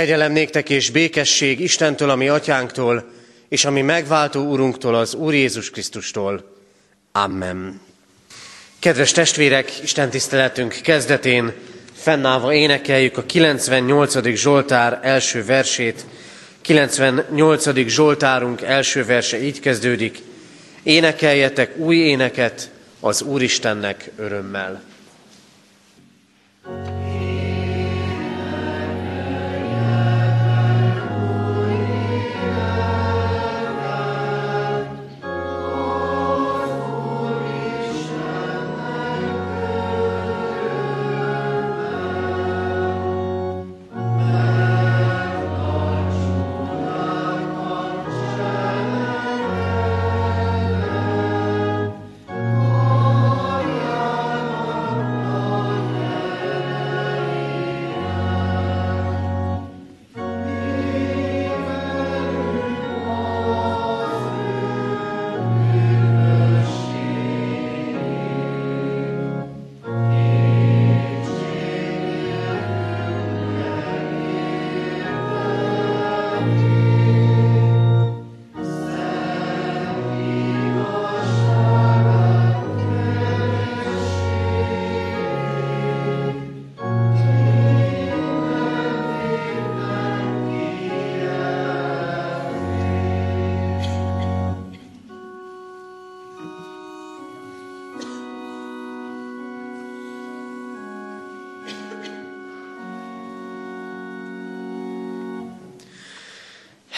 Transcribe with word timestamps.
Kegyelem 0.00 0.32
néktek 0.32 0.70
és 0.70 0.90
békesség 0.90 1.60
Istentől, 1.60 2.10
ami 2.10 2.28
atyánktól, 2.28 3.10
és 3.48 3.64
ami 3.64 3.82
megváltó 3.82 4.50
Urunktól, 4.50 4.94
az 4.94 5.14
Úr 5.14 5.34
Jézus 5.34 5.70
Krisztustól. 5.70 6.56
Amen. 7.12 7.80
Kedves 8.78 9.12
testvérek, 9.12 9.82
Isten 9.82 10.10
tiszteletünk 10.10 10.78
kezdetén 10.82 11.52
fennállva 11.94 12.54
énekeljük 12.54 13.16
a 13.16 13.22
98. 13.22 14.34
Zsoltár 14.34 14.98
első 15.02 15.44
versét. 15.44 16.04
98. 16.60 17.88
Zsoltárunk 17.88 18.62
első 18.62 19.04
verse 19.04 19.42
így 19.42 19.60
kezdődik. 19.60 20.18
Énekeljetek 20.82 21.76
új 21.76 21.96
éneket 21.96 22.70
az 23.00 23.22
Úristennek 23.22 24.10
örömmel. 24.16 24.89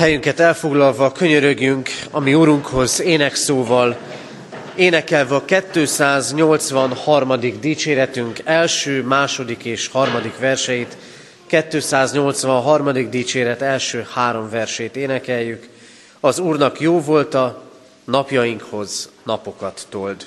Helyünket 0.03 0.41
elfoglalva 0.41 1.12
könyörögjünk 1.12 1.89
a 2.11 2.20
mi 2.20 2.34
Urunkhoz 2.34 3.00
énekszóval, 3.00 3.97
énekelve 4.75 5.34
a 5.34 5.44
283. 5.44 7.41
dicséretünk 7.61 8.39
első, 8.44 9.03
második 9.03 9.64
és 9.64 9.89
harmadik 9.89 10.38
verseit, 10.38 10.97
283. 11.47 13.10
dicséret 13.10 13.62
első 13.62 14.06
három 14.15 14.50
versét 14.50 14.97
énekeljük. 14.97 15.69
Az 16.21 16.38
Úrnak 16.38 16.81
jó 16.81 17.00
volt 17.00 17.34
a 17.34 17.62
napjainkhoz 18.04 19.10
napokat 19.22 19.87
told. 19.88 20.27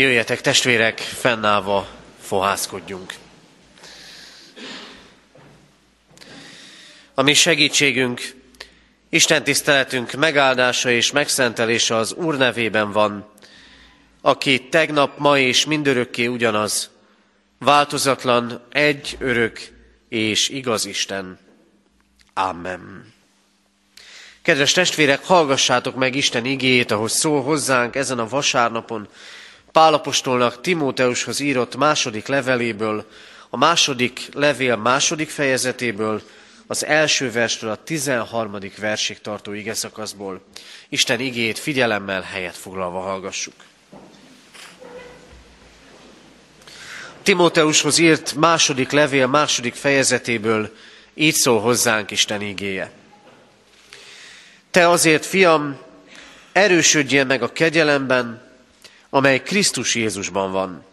Jöjjetek 0.00 0.40
testvérek, 0.40 0.98
fennállva 0.98 1.88
fohászkodjunk. 2.20 3.14
A 7.14 7.22
mi 7.22 7.34
segítségünk, 7.34 8.20
Isten 9.08 9.44
tiszteletünk 9.44 10.12
megáldása 10.12 10.90
és 10.90 11.10
megszentelése 11.10 11.96
az 11.96 12.12
Úr 12.12 12.36
nevében 12.36 12.92
van, 12.92 13.30
aki 14.20 14.68
tegnap, 14.68 15.18
ma 15.18 15.38
és 15.38 15.64
mindörökké 15.64 16.26
ugyanaz, 16.26 16.90
változatlan, 17.58 18.66
egy, 18.70 19.16
örök 19.18 19.60
és 20.08 20.48
igaz 20.48 20.84
Isten. 20.84 21.38
Amen. 22.34 23.12
Kedves 24.42 24.72
testvérek, 24.72 25.24
hallgassátok 25.24 25.94
meg 25.94 26.14
Isten 26.14 26.44
igéjét, 26.44 26.90
ahogy 26.90 27.10
szól 27.10 27.42
hozzánk 27.42 27.96
ezen 27.96 28.18
a 28.18 28.28
vasárnapon, 28.28 29.08
Pálapostolnak 29.72 30.60
Timóteushoz 30.60 31.40
írott 31.40 31.76
második 31.76 32.26
leveléből, 32.26 33.04
a 33.50 33.56
második 33.56 34.28
levél 34.32 34.76
második 34.76 35.28
fejezetéből, 35.28 36.22
az 36.66 36.84
első 36.84 37.30
verstől 37.30 37.70
a 37.70 37.82
tizenharmadik 37.84 38.78
versig 38.78 39.20
tartó 39.20 39.52
ige 39.52 39.74
szakaszból. 39.74 40.40
Isten 40.88 41.20
igét 41.20 41.58
figyelemmel 41.58 42.22
helyet 42.22 42.56
foglalva 42.56 43.00
hallgassuk. 43.00 43.54
Timóteushoz 47.22 47.98
írt 47.98 48.34
második 48.34 48.90
levél 48.90 49.26
második 49.26 49.74
fejezetéből 49.74 50.76
így 51.14 51.34
szól 51.34 51.60
hozzánk 51.60 52.10
Isten 52.10 52.42
igéje. 52.42 52.90
Te 54.70 54.88
azért, 54.88 55.26
fiam, 55.26 55.78
erősödjél 56.52 57.24
meg 57.24 57.42
a 57.42 57.52
kegyelemben, 57.52 58.49
amely 59.10 59.42
Krisztus 59.42 59.94
Jézusban 59.94 60.52
van. 60.52 60.84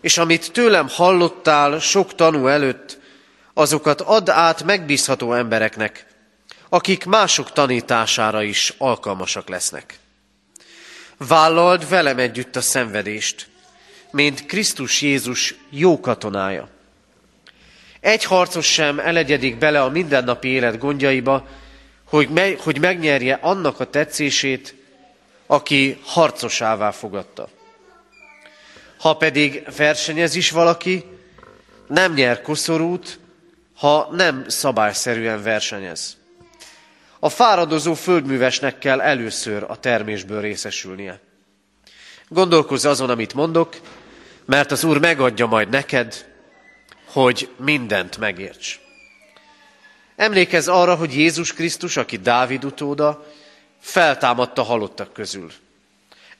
És 0.00 0.18
amit 0.18 0.52
tőlem 0.52 0.88
hallottál 0.88 1.78
sok 1.78 2.14
tanú 2.14 2.46
előtt, 2.46 2.98
azokat 3.54 4.00
add 4.00 4.30
át 4.30 4.62
megbízható 4.62 5.32
embereknek, 5.32 6.06
akik 6.68 7.04
mások 7.04 7.52
tanítására 7.52 8.42
is 8.42 8.74
alkalmasak 8.78 9.48
lesznek. 9.48 9.98
Vállald 11.16 11.88
velem 11.88 12.18
együtt 12.18 12.56
a 12.56 12.60
szenvedést, 12.60 13.48
mint 14.10 14.46
Krisztus 14.46 15.02
Jézus 15.02 15.54
jó 15.70 16.00
katonája. 16.00 16.68
Egy 18.00 18.24
harcos 18.24 18.66
sem 18.66 18.98
elegyedik 18.98 19.58
bele 19.58 19.82
a 19.82 19.88
mindennapi 19.88 20.48
élet 20.48 20.78
gondjaiba, 20.78 21.46
hogy, 22.04 22.28
me- 22.28 22.60
hogy 22.60 22.80
megnyerje 22.80 23.38
annak 23.40 23.80
a 23.80 23.90
tetszését, 23.90 24.74
aki 25.50 26.00
harcosává 26.04 26.90
fogadta. 26.90 27.48
Ha 28.98 29.16
pedig 29.16 29.62
versenyez 29.76 30.34
is 30.34 30.50
valaki, 30.50 31.04
nem 31.86 32.12
nyer 32.12 32.42
koszorút, 32.42 33.18
ha 33.76 34.08
nem 34.12 34.44
szabályszerűen 34.48 35.42
versenyez. 35.42 36.16
A 37.18 37.28
fáradozó 37.28 37.94
földművesnek 37.94 38.78
kell 38.78 39.00
először 39.00 39.64
a 39.68 39.80
termésből 39.80 40.40
részesülnie. 40.40 41.20
Gondolkozz 42.28 42.84
azon, 42.84 43.10
amit 43.10 43.34
mondok, 43.34 43.76
mert 44.44 44.70
az 44.70 44.84
Úr 44.84 44.98
megadja 44.98 45.46
majd 45.46 45.68
neked, 45.68 46.26
hogy 47.04 47.50
mindent 47.56 48.18
megérts. 48.18 48.80
Emlékezz 50.16 50.68
arra, 50.68 50.94
hogy 50.94 51.14
Jézus 51.14 51.52
Krisztus, 51.52 51.96
aki 51.96 52.16
Dávid 52.16 52.64
utóda, 52.64 53.26
feltámadta 53.80 54.62
halottak 54.62 55.12
közül. 55.12 55.52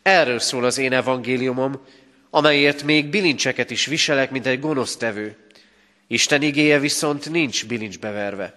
Erről 0.02 0.38
szól 0.38 0.64
az 0.64 0.79
én 0.79 0.93
evangéliumom, 0.93 1.81
amelyért 2.31 2.82
még 2.82 3.06
bilincseket 3.06 3.70
is 3.70 3.87
viselek, 3.87 4.31
mint 4.31 4.46
egy 4.46 4.61
gonosztevő. 4.61 5.37
Isten 6.06 6.43
igéje 6.43 6.79
viszont 6.79 7.31
nincs 7.31 7.67
bilincsbe 7.67 8.11
verve. 8.11 8.55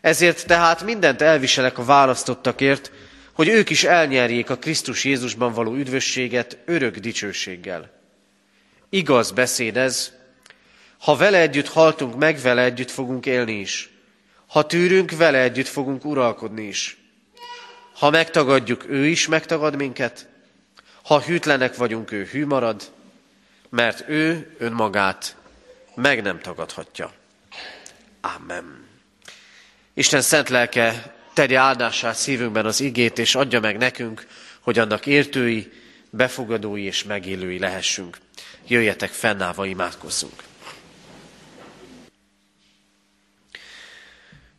Ezért 0.00 0.46
tehát 0.46 0.82
mindent 0.82 1.22
elviselek 1.22 1.78
a 1.78 1.84
választottakért, 1.84 2.92
hogy 3.32 3.48
ők 3.48 3.70
is 3.70 3.84
elnyerjék 3.84 4.50
a 4.50 4.58
Krisztus 4.58 5.04
Jézusban 5.04 5.52
való 5.52 5.74
üdvösséget 5.74 6.58
örök 6.64 6.96
dicsőséggel. 6.96 7.90
Igaz 8.88 9.30
beszéd 9.30 9.76
ez, 9.76 10.12
ha 10.98 11.16
vele 11.16 11.40
együtt 11.40 11.68
haltunk 11.68 12.16
meg, 12.16 12.40
vele 12.40 12.62
együtt 12.62 12.90
fogunk 12.90 13.26
élni 13.26 13.52
is. 13.52 13.90
Ha 14.46 14.66
tűrünk, 14.66 15.10
vele 15.10 15.38
együtt 15.38 15.68
fogunk 15.68 16.04
uralkodni 16.04 16.62
is. 16.66 16.99
Ha 18.00 18.10
megtagadjuk, 18.10 18.84
ő 18.88 19.06
is 19.06 19.26
megtagad 19.26 19.76
minket. 19.76 20.28
Ha 21.02 21.20
hűtlenek 21.20 21.76
vagyunk, 21.76 22.12
ő 22.12 22.24
hű 22.24 22.46
marad, 22.46 22.92
mert 23.68 24.08
ő 24.08 24.54
önmagát 24.58 25.36
meg 25.94 26.22
nem 26.22 26.40
tagadhatja. 26.40 27.12
Amen. 28.20 28.86
Isten 29.94 30.20
szent 30.20 30.48
lelke 30.48 31.14
tegye 31.34 31.58
áldását 31.58 32.14
szívünkben 32.14 32.66
az 32.66 32.80
igét, 32.80 33.18
és 33.18 33.34
adja 33.34 33.60
meg 33.60 33.76
nekünk, 33.76 34.26
hogy 34.60 34.78
annak 34.78 35.06
értői, 35.06 35.72
befogadói 36.10 36.82
és 36.82 37.04
megélői 37.04 37.58
lehessünk. 37.58 38.18
Jöjjetek 38.66 39.10
fennállva, 39.10 39.66
imádkozzunk. 39.66 40.42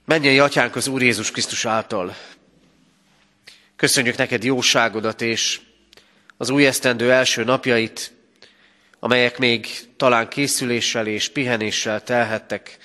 Mennyei 0.06 0.40
atyánk 0.40 0.76
az 0.76 0.88
Úr 0.88 1.02
Jézus 1.02 1.32
Krisztus 1.32 1.66
által. 1.66 2.16
Köszönjük 3.82 4.16
neked 4.16 4.44
jóságodat 4.44 5.22
és 5.22 5.60
az 6.38 6.50
új 6.50 6.66
esztendő 6.66 7.12
első 7.12 7.44
napjait, 7.44 8.12
amelyek 9.00 9.38
még 9.38 9.68
talán 9.98 10.28
készüléssel 10.28 11.08
és 11.08 11.30
pihenéssel 11.30 12.04
telhettek, 12.04 12.78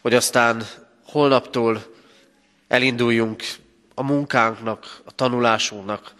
hogy 0.00 0.14
aztán 0.14 0.66
holnaptól 1.06 1.94
elinduljunk 2.68 3.42
a 3.94 4.02
munkánknak, 4.02 5.00
a 5.04 5.12
tanulásunknak, 5.14 6.14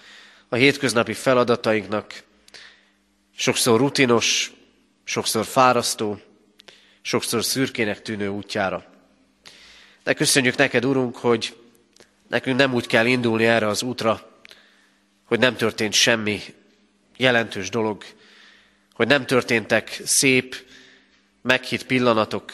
a 0.48 0.56
hétköznapi 0.56 1.12
feladatainknak, 1.12 2.22
sokszor 3.36 3.78
rutinos, 3.78 4.52
sokszor 5.04 5.44
fárasztó, 5.44 6.20
sokszor 7.02 7.44
szürkének 7.44 8.02
tűnő 8.02 8.28
útjára. 8.28 8.84
De 10.02 10.12
köszönjük 10.12 10.56
neked, 10.56 10.84
Urunk, 10.84 11.16
hogy 11.16 11.54
nekünk 12.28 12.58
nem 12.58 12.74
úgy 12.74 12.86
kell 12.86 13.06
indulni 13.06 13.44
erre 13.44 13.66
az 13.66 13.82
útra, 13.82 14.30
hogy 15.24 15.38
nem 15.38 15.56
történt 15.56 15.92
semmi 15.92 16.40
jelentős 17.16 17.68
dolog, 17.68 18.04
hogy 18.94 19.06
nem 19.06 19.26
történtek 19.26 20.00
szép, 20.04 20.56
meghitt 21.42 21.86
pillanatok. 21.86 22.52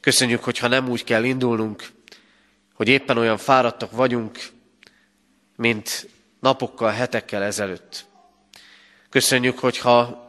Köszönjük, 0.00 0.44
hogyha 0.44 0.68
nem 0.68 0.88
úgy 0.88 1.04
kell 1.04 1.24
indulnunk, 1.24 1.88
hogy 2.74 2.88
éppen 2.88 3.18
olyan 3.18 3.38
fáradtak 3.38 3.90
vagyunk, 3.90 4.38
mint 5.56 6.08
napokkal, 6.40 6.90
hetekkel 6.90 7.42
ezelőtt. 7.42 8.04
Köszönjük, 9.08 9.58
hogyha 9.58 10.24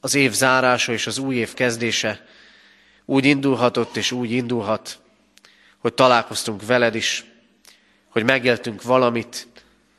az 0.00 0.14
év 0.14 0.32
zárása 0.32 0.92
és 0.92 1.06
az 1.06 1.18
új 1.18 1.36
év 1.36 1.54
kezdése 1.54 2.26
úgy 3.04 3.24
indulhatott 3.24 3.96
és 3.96 4.12
úgy 4.12 4.30
indulhat, 4.30 4.98
hogy 5.78 5.94
találkoztunk 5.94 6.66
veled 6.66 6.94
is, 6.94 7.24
hogy 8.14 8.24
megéltünk 8.24 8.82
valamit 8.82 9.46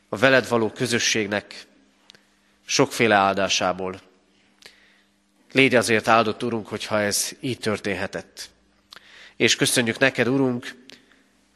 a 0.09 0.17
veled 0.17 0.47
való 0.47 0.69
közösségnek 0.69 1.67
sokféle 2.65 3.15
áldásából. 3.15 4.01
Légy 5.51 5.75
azért 5.75 6.07
áldott, 6.07 6.43
Urunk, 6.43 6.67
hogyha 6.67 7.01
ez 7.01 7.31
így 7.39 7.57
történhetett. 7.57 8.49
És 9.35 9.55
köszönjük 9.55 9.97
neked, 9.97 10.27
Urunk, 10.27 10.85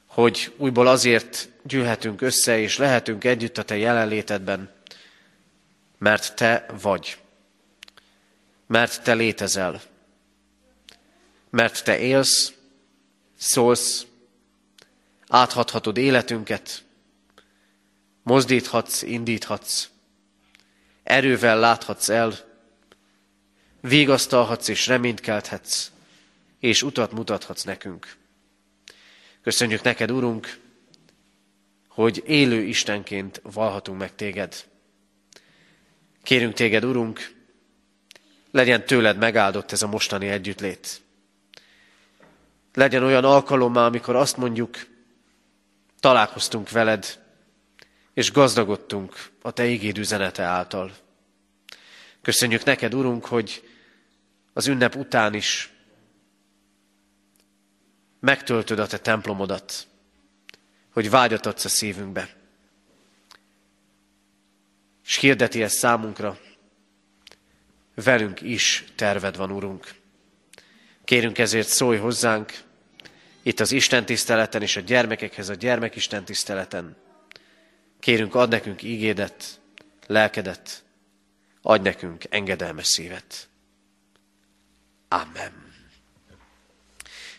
hogy 0.06 0.54
újból 0.58 0.88
azért 0.88 1.50
gyűlhetünk 1.64 2.22
össze, 2.22 2.60
és 2.60 2.78
lehetünk 2.78 3.24
együtt 3.24 3.58
a 3.58 3.64
Te 3.64 3.78
jelenlétedben, 3.78 4.72
mert 5.98 6.36
Te 6.36 6.66
vagy, 6.82 7.18
mert 8.68 9.04
Te 9.04 9.14
létezel, 9.14 9.82
mert 11.50 11.84
Te 11.84 12.00
élsz, 12.00 12.54
szólsz, 13.38 14.08
áthathatod 15.30 15.98
életünket, 15.98 16.84
mozdíthatsz, 18.24 19.02
indíthatsz, 19.02 19.90
erővel 21.04 21.60
láthatsz 21.60 22.10
el, 22.10 22.34
vigasztalhatsz 23.82 24.68
és 24.68 24.88
reményt 24.88 25.20
kelthetsz, 25.20 25.92
és 26.60 26.84
utat 26.84 27.12
mutathatsz 27.12 27.64
nekünk. 27.64 28.16
Köszönjük 29.42 29.82
neked, 29.82 30.12
Urunk, 30.12 30.60
hogy 31.88 32.24
élő 32.26 32.62
Istenként 32.62 33.42
valhatunk 33.44 34.00
meg 34.00 34.16
téged. 34.16 34.66
Kérünk 36.24 36.54
téged, 36.54 36.86
Urunk, 36.86 37.36
legyen 38.52 38.86
tőled 38.86 39.18
megáldott 39.18 39.72
ez 39.72 39.82
a 39.82 39.88
mostani 39.88 40.28
együttlét. 40.28 41.02
Legyen 42.74 43.04
olyan 43.04 43.24
alkalommal, 43.24 43.86
amikor 43.86 44.16
azt 44.16 44.38
mondjuk, 44.38 44.89
találkoztunk 46.00 46.70
veled, 46.70 47.24
és 48.14 48.32
gazdagodtunk 48.32 49.30
a 49.42 49.52
Te 49.52 49.66
igéd 49.66 49.98
üzenete 49.98 50.44
által. 50.44 50.92
Köszönjük 52.22 52.64
neked, 52.64 52.94
Urunk, 52.94 53.26
hogy 53.26 53.70
az 54.54 54.68
ünnep 54.68 54.96
után 54.96 55.34
is 55.34 55.74
megtöltöd 58.20 58.80
a 58.80 58.88
te 58.88 58.98
templomodat, 58.98 59.88
hogy 60.94 61.10
vágyat 61.10 61.46
adsz 61.46 61.66
a 61.66 61.70
szívünkbe. 61.70 62.30
És 65.06 65.16
hirdeti 65.16 65.64
ezt 65.64 65.78
számunkra, 65.78 66.40
velünk 67.96 68.42
is 68.42 68.86
terved 68.96 69.36
van, 69.36 69.52
Urunk. 69.52 69.96
Kérünk 71.04 71.38
ezért 71.38 71.68
szólj 71.68 71.98
hozzánk, 71.98 72.54
itt 73.50 73.60
az 73.60 73.72
Isten 73.72 74.06
tiszteleten 74.06 74.62
és 74.62 74.76
a 74.76 74.80
gyermekekhez 74.80 75.50
a 75.50 75.54
gyermekisten 75.54 76.26
tiszteleten. 76.26 76.96
Kérünk, 78.00 78.36
ad 78.36 78.50
nekünk 78.50 78.84
ígédet, 78.84 79.60
lelkedet, 80.08 80.84
adj 81.62 81.84
nekünk 81.84 82.24
engedelmes 82.30 82.88
szívet. 82.88 83.48
Amen. 85.08 85.74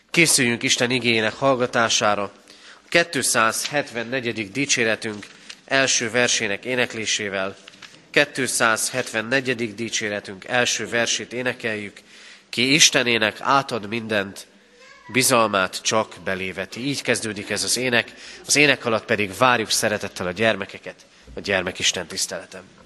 Készüljünk 0.09 0.63
Isten 0.63 0.91
igényének 0.91 1.33
hallgatására. 1.33 2.23
A 2.85 2.87
274. 2.87 4.51
dicséretünk 4.51 5.27
első 5.65 6.09
versének 6.09 6.65
éneklésével. 6.65 7.57
274. 8.09 9.75
dicséretünk 9.75 10.45
első 10.45 10.87
versét 10.87 11.33
énekeljük. 11.33 11.99
Ki 12.49 12.73
Istenének 12.73 13.37
átad 13.39 13.87
mindent, 13.87 14.49
bizalmát 15.11 15.81
csak 15.81 16.15
beléveti. 16.23 16.87
Így 16.87 17.01
kezdődik 17.01 17.49
ez 17.49 17.63
az 17.63 17.77
ének, 17.77 18.13
az 18.45 18.55
ének 18.55 18.85
alatt 18.85 19.05
pedig 19.05 19.37
várjuk 19.37 19.69
szeretettel 19.69 20.27
a 20.27 20.31
gyermekeket 20.31 21.05
a 21.33 21.39
gyermekisten 21.39 22.07
tiszteletem. 22.07 22.80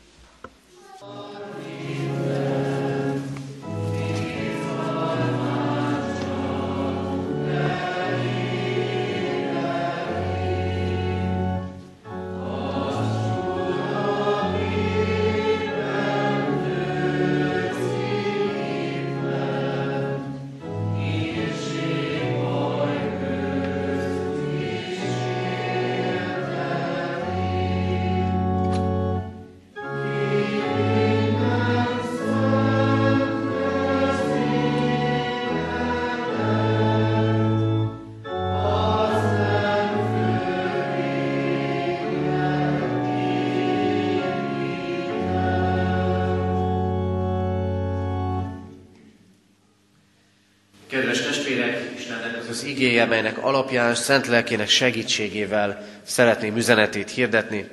Igéje, 52.64 53.06
melynek 53.06 53.44
alapján 53.44 53.96
szent 53.96 54.28
lelkének 54.28 54.70
segítségével 54.70 55.88
szeretném 56.04 56.58
üzenetét 56.58 57.10
hirdetni. 57.10 57.68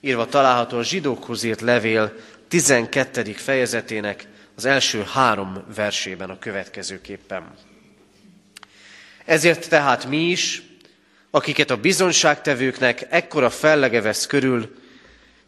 Írva 0.00 0.26
található 0.26 0.78
a 0.78 0.82
zsidókhoz 0.82 1.42
írt 1.42 1.60
levél 1.60 2.12
12. 2.48 3.22
fejezetének 3.22 4.26
az 4.56 4.64
első 4.64 5.02
három 5.12 5.64
versében 5.74 6.30
a 6.30 6.38
következőképpen. 6.38 7.54
Ezért 9.24 9.68
tehát 9.68 10.06
mi 10.06 10.16
is, 10.30 10.62
akiket 11.30 11.70
a 11.70 11.76
bizonságtevőknek 11.76 13.06
ekkora 13.10 13.50
fellege 13.50 14.00
vesz 14.00 14.26
körül, 14.26 14.74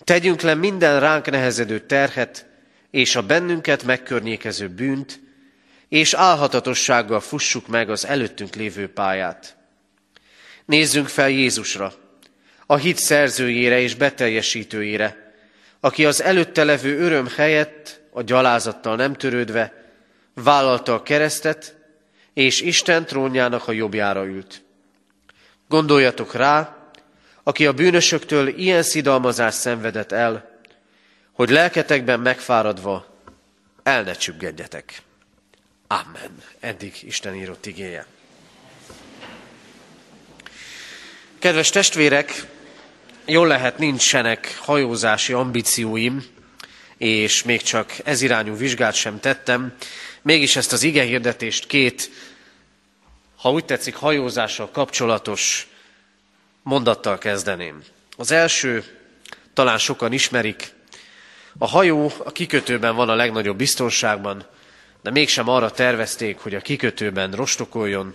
tegyünk 0.04 0.40
le 0.40 0.54
minden 0.54 1.00
ránk 1.00 1.30
nehezedő 1.30 1.80
terhet 1.80 2.46
és 2.90 3.16
a 3.16 3.22
bennünket 3.22 3.84
megkörnyékező 3.84 4.68
bűnt, 4.68 5.20
és 5.94 6.14
álhatatossággal 6.14 7.20
fussuk 7.20 7.66
meg 7.66 7.90
az 7.90 8.06
előttünk 8.06 8.54
lévő 8.54 8.88
pályát. 8.88 9.56
Nézzünk 10.64 11.08
fel 11.08 11.28
Jézusra, 11.28 11.92
a 12.66 12.76
hit 12.76 12.98
szerzőjére 12.98 13.80
és 13.80 13.94
beteljesítőjére, 13.94 15.34
aki 15.80 16.04
az 16.04 16.22
előtte 16.22 16.64
levő 16.64 16.98
öröm 16.98 17.28
helyett, 17.36 18.00
a 18.10 18.22
gyalázattal 18.22 18.96
nem 18.96 19.14
törődve, 19.14 19.72
vállalta 20.34 20.94
a 20.94 21.02
keresztet, 21.02 21.74
és 22.32 22.60
Isten 22.60 23.04
trónjának 23.04 23.68
a 23.68 23.72
jobbjára 23.72 24.24
ült. 24.24 24.62
Gondoljatok 25.68 26.34
rá, 26.34 26.76
aki 27.42 27.66
a 27.66 27.72
bűnösöktől 27.72 28.48
ilyen 28.48 28.82
szidalmazást 28.82 29.58
szenvedett 29.58 30.12
el, 30.12 30.60
hogy 31.32 31.50
lelketekben 31.50 32.20
megfáradva 32.20 33.06
el 33.82 34.02
ne 34.02 34.12
csüggedjetek. 34.12 35.03
Amen. 35.94 36.42
Eddig 36.60 36.94
Isten 37.02 37.34
írott 37.34 37.66
igéje. 37.66 38.06
Kedves 41.38 41.70
testvérek, 41.70 42.46
jól 43.24 43.46
lehet 43.46 43.78
nincsenek 43.78 44.58
hajózási 44.58 45.32
ambícióim, 45.32 46.24
és 46.96 47.42
még 47.42 47.62
csak 47.62 47.92
ez 48.04 48.22
irányú 48.22 48.56
vizsgát 48.56 48.94
sem 48.94 49.20
tettem, 49.20 49.74
mégis 50.22 50.56
ezt 50.56 50.72
az 50.72 50.82
ige 50.82 51.02
hirdetést 51.02 51.66
két, 51.66 52.10
ha 53.36 53.50
úgy 53.50 53.64
tetszik, 53.64 53.94
hajózással 53.94 54.70
kapcsolatos 54.70 55.68
mondattal 56.62 57.18
kezdeném. 57.18 57.82
Az 58.16 58.30
első, 58.30 58.84
talán 59.52 59.78
sokan 59.78 60.12
ismerik, 60.12 60.72
a 61.58 61.66
hajó 61.66 62.12
a 62.18 62.32
kikötőben 62.32 62.96
van 62.96 63.08
a 63.08 63.14
legnagyobb 63.14 63.56
biztonságban, 63.56 64.52
de 65.04 65.10
mégsem 65.10 65.48
arra 65.48 65.70
tervezték, 65.70 66.38
hogy 66.38 66.54
a 66.54 66.60
kikötőben 66.60 67.32
rostokoljon, 67.32 68.14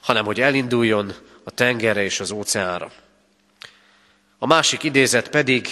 hanem 0.00 0.24
hogy 0.24 0.40
elinduljon 0.40 1.12
a 1.44 1.50
tengerre 1.50 2.02
és 2.02 2.20
az 2.20 2.30
óceánra. 2.30 2.92
A 4.38 4.46
másik 4.46 4.82
idézet 4.82 5.28
pedig 5.28 5.68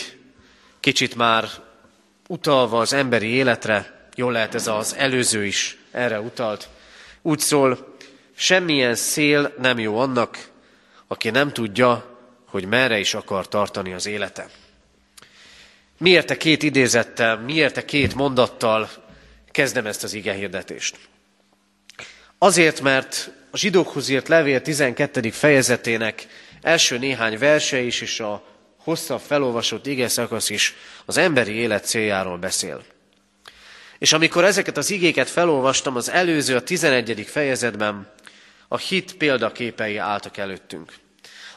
kicsit 0.80 1.14
már 1.14 1.49
utalva 2.28 2.78
az 2.78 2.92
emberi 2.92 3.26
életre, 3.26 4.08
jól 4.14 4.32
lehet 4.32 4.54
ez 4.54 4.66
az 4.66 4.94
előző 4.94 5.44
is 5.44 5.78
erre 5.90 6.20
utalt, 6.20 6.68
úgy 7.23 7.38
szól, 7.38 7.96
semmilyen 8.34 8.94
szél 8.94 9.54
nem 9.58 9.78
jó 9.78 9.99
annak, 9.99 10.49
aki 11.06 11.30
nem 11.30 11.52
tudja, 11.52 12.18
hogy 12.46 12.66
merre 12.66 12.99
is 12.99 13.14
akar 13.14 13.49
tartani 13.49 13.92
az 13.92 14.06
élete. 14.06 14.49
Miért 15.99 16.30
a 16.30 16.37
két 16.37 16.62
idézettel, 16.62 17.37
miért 17.37 17.76
a 17.76 17.84
két 17.84 18.14
mondattal 18.14 18.88
kezdem 19.54 19.87
ezt 19.87 20.04
az 20.04 20.12
ige 20.12 20.32
hirdetést. 20.32 20.96
Azért, 22.38 22.80
mert 22.80 23.30
a 23.50 23.56
zsidókhoz 23.56 24.08
írt 24.08 24.28
levél 24.28 24.62
12. 24.62 25.30
fejezetének 25.30 26.26
első 26.62 26.99
néhány 26.99 27.38
verse 27.38 27.80
is, 27.80 28.00
és 28.00 28.20
a 28.20 28.44
hosszabb 28.76 29.20
felolvasott 29.20 29.87
ige 29.87 30.08
szakasz 30.08 30.50
is 30.50 30.75
az 31.04 31.16
emberi 31.16 31.52
élet 31.52 31.84
céljáról 31.84 32.38
beszél. 32.38 32.84
És 33.99 34.12
amikor 34.12 34.44
ezeket 34.44 34.76
az 34.76 34.90
igéket 34.90 35.30
felolvastam, 35.30 35.96
az 35.96 36.11
előző, 36.11 36.56
a 36.56 36.62
11. 36.62 37.26
fejezetben 37.26 38.12
a 38.68 38.78
hit 38.78 39.16
példaképei 39.16 39.96
álltak 39.96 40.37
előttünk. 40.37 40.92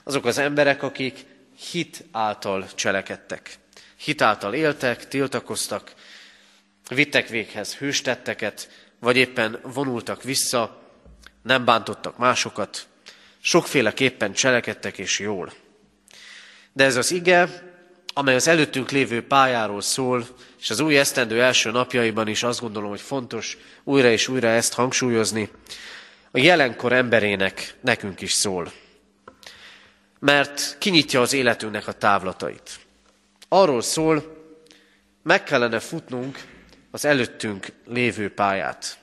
Azok 0.04 0.26
az 0.26 0.38
emberek, 0.38 0.84
akik 0.84 1.26
hit 1.72 2.04
által 2.12 2.68
cselekedtek. 2.76 3.54
Hit 3.96 4.22
által 4.22 4.54
éltek, 4.54 5.08
tiltakoztak, 5.08 5.94
vittek 6.90 7.28
véghez 7.28 7.76
hőstetteket, 7.76 8.70
vagy 9.00 9.18
éppen 9.18 9.60
vonultak 9.64 10.24
vissza, 10.24 10.82
nem 11.44 11.66
bántottak 11.66 12.18
másokat, 12.18 12.88
sokféleképpen 13.40 14.34
cselekedtek 14.34 14.98
és 14.98 15.20
jól. 15.20 15.54
De 16.74 16.84
ez 16.84 16.96
az 16.96 17.12
ige, 17.12 17.66
amely 18.14 18.36
az 18.36 18.48
előttünk 18.48 18.92
lévő 18.92 19.24
pályáról 19.28 19.82
szól, 19.82 20.28
és 20.60 20.70
az 20.70 20.80
új 20.80 20.98
esztendő 20.98 21.42
első 21.42 21.72
napjaiban 21.72 22.28
is 22.28 22.44
azt 22.44 22.60
gondolom, 22.60 22.90
hogy 22.90 23.02
fontos 23.02 23.58
újra 23.84 24.10
és 24.10 24.28
újra 24.28 24.48
ezt 24.48 24.74
hangsúlyozni, 24.74 25.50
a 26.32 26.38
jelenkor 26.38 26.94
emberének 26.94 27.76
nekünk 27.82 28.22
is 28.22 28.32
szól. 28.32 28.72
Mert 30.20 30.78
kinyitja 30.80 31.22
az 31.22 31.34
életünknek 31.34 31.88
a 31.88 31.92
távlatait. 31.92 32.80
Arról 33.48 33.82
szól, 33.82 34.38
meg 35.24 35.44
kellene 35.44 35.80
futnunk 35.80 36.44
az 36.92 37.06
előttünk 37.06 37.68
lévő 37.86 38.34
pályát. 38.34 38.98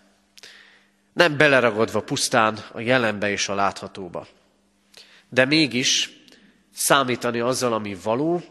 Nem 1.12 1.36
beleragadva 1.36 2.00
pusztán 2.00 2.58
a 2.72 2.80
jelenbe 2.80 3.30
és 3.30 3.48
a 3.48 3.54
láthatóba, 3.54 4.26
de 5.28 5.44
mégis 5.44 6.10
számítani 6.74 7.40
azzal, 7.40 7.72
ami 7.72 7.96
való, 8.02 8.42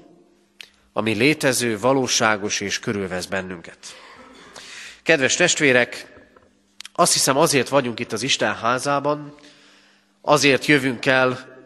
ami 0.93 1.13
létező, 1.13 1.79
valóságos 1.79 2.59
és 2.59 2.79
körülvesz 2.79 3.25
bennünket. 3.25 3.77
Kedves 5.03 5.35
testvérek, 5.35 6.13
azt 6.93 7.13
hiszem 7.13 7.37
azért 7.37 7.69
vagyunk 7.69 7.99
itt 7.99 8.11
az 8.11 8.23
Isten 8.23 8.55
házában, 8.55 9.35
azért 10.21 10.65
jövünk 10.65 11.05
el 11.05 11.57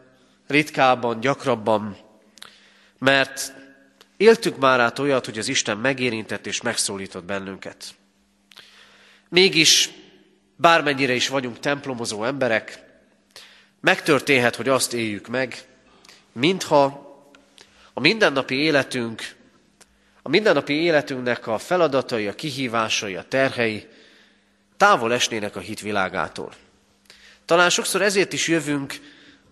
ritkábban, 0.47 1.19
gyakrabban, 1.19 1.97
mert 2.97 3.53
éltük 4.17 4.57
már 4.57 4.79
át 4.79 4.99
olyat, 4.99 5.25
hogy 5.25 5.37
az 5.37 5.47
Isten 5.47 5.77
megérintett 5.77 6.45
és 6.45 6.61
megszólított 6.61 7.23
bennünket. 7.23 7.95
Mégis, 9.29 9.89
bármennyire 10.55 11.13
is 11.13 11.27
vagyunk 11.27 11.59
templomozó 11.59 12.23
emberek, 12.23 12.83
megtörténhet, 13.79 14.55
hogy 14.55 14.69
azt 14.69 14.93
éljük 14.93 15.27
meg, 15.27 15.65
mintha 16.31 17.05
a 17.93 17.99
mindennapi 17.99 18.55
életünk, 18.55 19.35
a 20.21 20.29
mindennapi 20.29 20.73
életünknek 20.73 21.47
a 21.47 21.57
feladatai, 21.57 22.27
a 22.27 22.35
kihívásai, 22.35 23.15
a 23.15 23.25
terhei 23.27 23.87
távol 24.77 25.13
esnének 25.13 25.55
a 25.55 25.59
hitvilágától. 25.59 26.53
Talán 27.45 27.69
sokszor 27.69 28.01
ezért 28.01 28.33
is 28.33 28.47
jövünk 28.47 28.95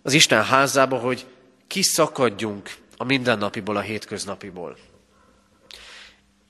az 0.02 0.14
Isten 0.14 0.44
házába, 0.44 0.98
hogy 0.98 1.26
kiszakadjunk 1.68 2.70
a 2.98 3.04
mindennapiból, 3.04 3.78
a 3.78 3.82
hétköznapiból. 3.82 4.78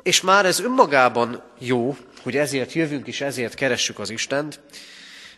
És 0.04 0.22
már 0.22 0.46
ez 0.46 0.60
önmagában 0.60 1.44
jó, 1.60 1.98
hogy 2.22 2.36
ezért 2.36 2.74
jövünk 2.74 3.08
és 3.08 3.22
ezért 3.22 3.54
keressük 3.54 4.00
az 4.00 4.10
Istent, 4.10 4.60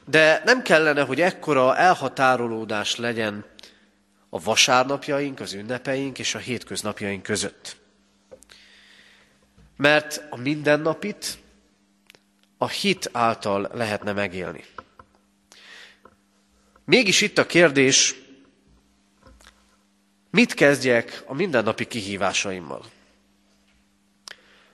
de 0.05 0.41
nem 0.45 0.61
kellene, 0.61 1.01
hogy 1.01 1.21
ekkora 1.21 1.77
elhatárolódás 1.77 2.95
legyen 2.95 3.45
a 4.29 4.39
vasárnapjaink, 4.39 5.39
az 5.39 5.53
ünnepeink 5.53 6.19
és 6.19 6.35
a 6.35 6.37
hétköznapjaink 6.37 7.23
között. 7.23 7.77
Mert 9.77 10.23
a 10.29 10.37
mindennapit 10.37 11.37
a 12.57 12.67
hit 12.67 13.09
által 13.13 13.69
lehetne 13.73 14.13
megélni. 14.13 14.63
Mégis 16.85 17.21
itt 17.21 17.37
a 17.37 17.45
kérdés, 17.45 18.15
mit 20.29 20.53
kezdjek 20.53 21.23
a 21.25 21.33
mindennapi 21.33 21.85
kihívásaimmal? 21.85 22.85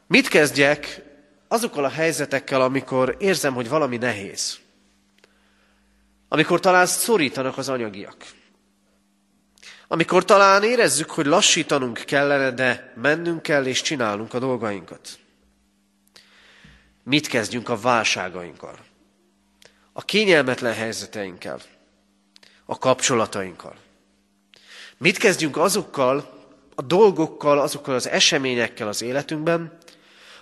Mit 0.08 0.28
kezdjek 0.28 1.02
azokkal 1.48 1.86
a 1.86 1.90
helyzetekkel, 1.90 2.62
amikor 2.62 3.16
érzem, 3.20 3.54
hogy 3.54 3.70
valami 3.70 3.98
nehéz? 3.98 4.60
Amikor 6.28 6.60
talán 6.60 6.86
szorítanak 6.86 7.58
az 7.58 7.70
anyagiak? 7.70 8.16
Amikor 9.88 10.26
talán 10.26 10.64
érezzük, 10.64 11.10
hogy 11.10 11.26
lassítanunk 11.26 11.98
kellene, 11.98 12.52
de 12.52 12.94
mennünk 12.96 13.42
kell 13.42 13.66
és 13.66 13.82
csinálunk 13.82 14.34
a 14.34 14.40
dolgainkat? 14.40 15.20
Mit 17.04 17.28
kezdjünk 17.28 17.70
a 17.70 17.78
válságainkkal? 17.80 18.78
A 19.94 20.02
kényelmetlen 20.02 20.74
helyzeteinkkel? 20.74 21.62
A 22.66 22.78
kapcsolatainkkal? 22.78 23.76
Mit 24.98 25.18
kezdjünk 25.18 25.58
azokkal 25.58 26.42
a 26.76 26.82
dolgokkal, 26.82 27.60
azokkal 27.60 27.96
az 27.96 28.08
eseményekkel 28.08 28.88
az 28.88 29.02
életünkben, 29.02 29.78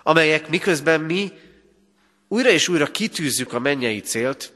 amelyek 0.04 0.50
miközben 0.50 1.02
mi 1.02 1.32
újra 2.28 2.50
és 2.50 2.68
újra 2.68 2.86
kitűzzük 2.86 3.54
a 3.54 3.60
mennyei 3.60 4.00
célt, 4.00 4.54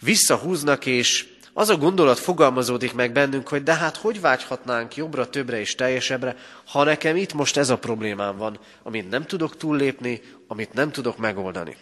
visszahúznak, 0.00 0.86
és 0.86 1.28
az 1.52 1.68
a 1.68 1.76
gondolat 1.76 2.18
fogalmazódik 2.18 2.92
meg 2.92 3.12
bennünk, 3.12 3.48
hogy 3.48 3.62
de 3.62 3.74
hát 3.74 3.96
hogy 3.96 4.20
vágyhatnánk 4.20 4.96
jobbra, 4.96 5.30
többre 5.30 5.60
és 5.60 5.74
teljesebbre, 5.74 6.36
ha 6.66 6.84
nekem 6.84 7.16
itt 7.16 7.32
most 7.32 7.56
ez 7.56 7.70
a 7.70 7.78
problémám 7.78 8.36
van, 8.36 8.58
amit 8.82 9.10
nem 9.10 9.24
tudok 9.24 9.56
túllépni, 9.56 10.22
amit 10.46 10.72
nem 10.72 10.90
tudok 10.90 11.16
megoldani. 11.16 11.76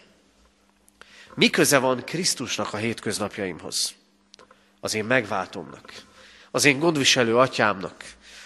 Mi 1.33 1.49
köze 1.49 1.77
van 1.77 2.03
Krisztusnak 2.03 2.73
a 2.73 2.77
hétköznapjaimhoz? 2.77 3.93
Az 4.79 4.93
én 4.93 5.05
megváltomnak, 5.05 5.91
az 6.51 6.65
én 6.65 6.79
gondviselő 6.79 7.37
atyámnak, 7.37 8.03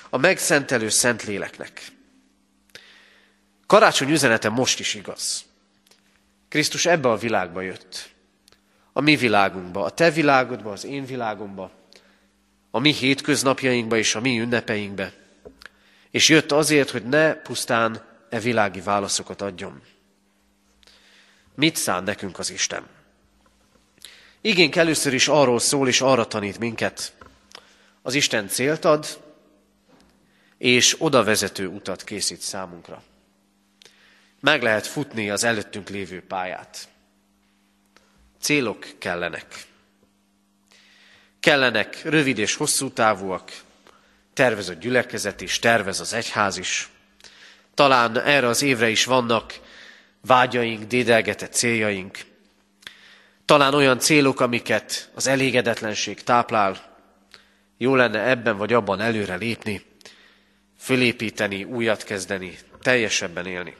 a 0.09 0.17
megszentelő 0.17 0.89
Szentléleknek. 0.89 1.91
Karácsony 3.67 4.09
üzenete 4.09 4.49
most 4.49 4.79
is 4.79 4.93
igaz. 4.93 5.45
Krisztus 6.49 6.85
ebbe 6.85 7.09
a 7.09 7.17
világba 7.17 7.61
jött. 7.61 8.09
A 8.93 9.01
mi 9.01 9.15
világunkba, 9.15 9.83
a 9.83 9.89
te 9.89 10.11
világodba, 10.11 10.71
az 10.71 10.85
én 10.85 11.05
világomba, 11.05 11.71
a 12.71 12.79
mi 12.79 12.93
hétköznapjainkba 12.93 13.97
és 13.97 14.15
a 14.15 14.19
mi 14.21 14.39
ünnepeinkbe. 14.39 15.13
És 16.11 16.29
jött 16.29 16.51
azért, 16.51 16.89
hogy 16.89 17.03
ne 17.03 17.33
pusztán 17.33 18.01
e 18.29 18.39
világi 18.39 18.81
válaszokat 18.81 19.41
adjon. 19.41 19.81
Mit 21.55 21.75
szán 21.75 22.03
nekünk 22.03 22.39
az 22.39 22.51
Isten? 22.51 22.87
Igénk 24.41 24.75
először 24.75 25.13
is 25.13 25.27
arról 25.27 25.59
szól, 25.59 25.87
és 25.87 26.01
arra 26.01 26.25
tanít 26.25 26.59
minket. 26.59 27.13
Az 28.05 28.13
Isten 28.13 28.47
célt 28.47 28.85
ad, 28.85 29.21
és 30.57 30.95
oda 30.99 31.23
vezető 31.23 31.67
utat 31.67 32.03
készít 32.03 32.41
számunkra 32.41 33.03
meg 34.43 34.61
lehet 34.61 34.87
futni 34.87 35.29
az 35.29 35.43
előttünk 35.43 35.89
lévő 35.89 36.23
pályát. 36.27 36.87
Célok 38.39 38.85
kellenek. 38.97 39.45
Kellenek 41.39 42.03
rövid 42.03 42.37
és 42.37 42.55
hosszú 42.55 42.89
távúak, 42.91 43.51
tervez 44.33 44.69
a 44.69 44.73
gyülekezet 44.73 45.41
is, 45.41 45.59
tervez 45.59 45.99
az 45.99 46.13
egyház 46.13 46.57
is. 46.57 46.89
Talán 47.73 48.19
erre 48.19 48.47
az 48.47 48.61
évre 48.61 48.89
is 48.89 49.05
vannak 49.05 49.59
vágyaink, 50.21 50.83
dédelgetett 50.83 51.53
céljaink. 51.53 52.17
Talán 53.45 53.73
olyan 53.73 53.99
célok, 53.99 54.39
amiket 54.39 55.09
az 55.13 55.27
elégedetlenség 55.27 56.23
táplál. 56.23 56.92
Jó 57.77 57.95
lenne 57.95 58.29
ebben 58.29 58.57
vagy 58.57 58.73
abban 58.73 58.99
előre 58.99 59.35
lépni, 59.35 59.81
fölépíteni, 60.77 61.63
újat 61.63 62.03
kezdeni, 62.03 62.57
teljesebben 62.81 63.45
élni. 63.45 63.75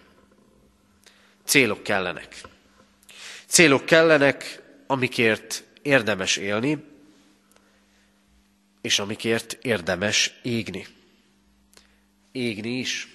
Célok 1.44 1.84
kellenek. 1.84 2.42
Célok 3.46 3.86
kellenek, 3.86 4.62
amikért 4.88 5.64
érdemes 5.82 6.38
élni, 6.38 6.84
és 8.82 9.00
amikért 9.00 9.58
érdemes 9.62 10.40
égni. 10.42 10.88
Égni 12.32 12.78
is. 12.78 13.08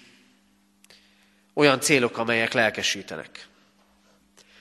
Olyan 1.52 1.80
célok, 1.80 2.18
amelyek 2.18 2.52
lelkesítenek, 2.52 3.46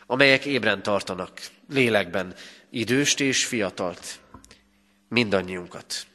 amelyek 0.06 0.46
ébren 0.46 0.84
tartanak, 0.84 1.42
lélekben, 1.70 2.36
időst 2.70 3.20
és 3.20 3.46
fiatalt, 3.46 4.20
mindannyiunkat. 5.08 6.06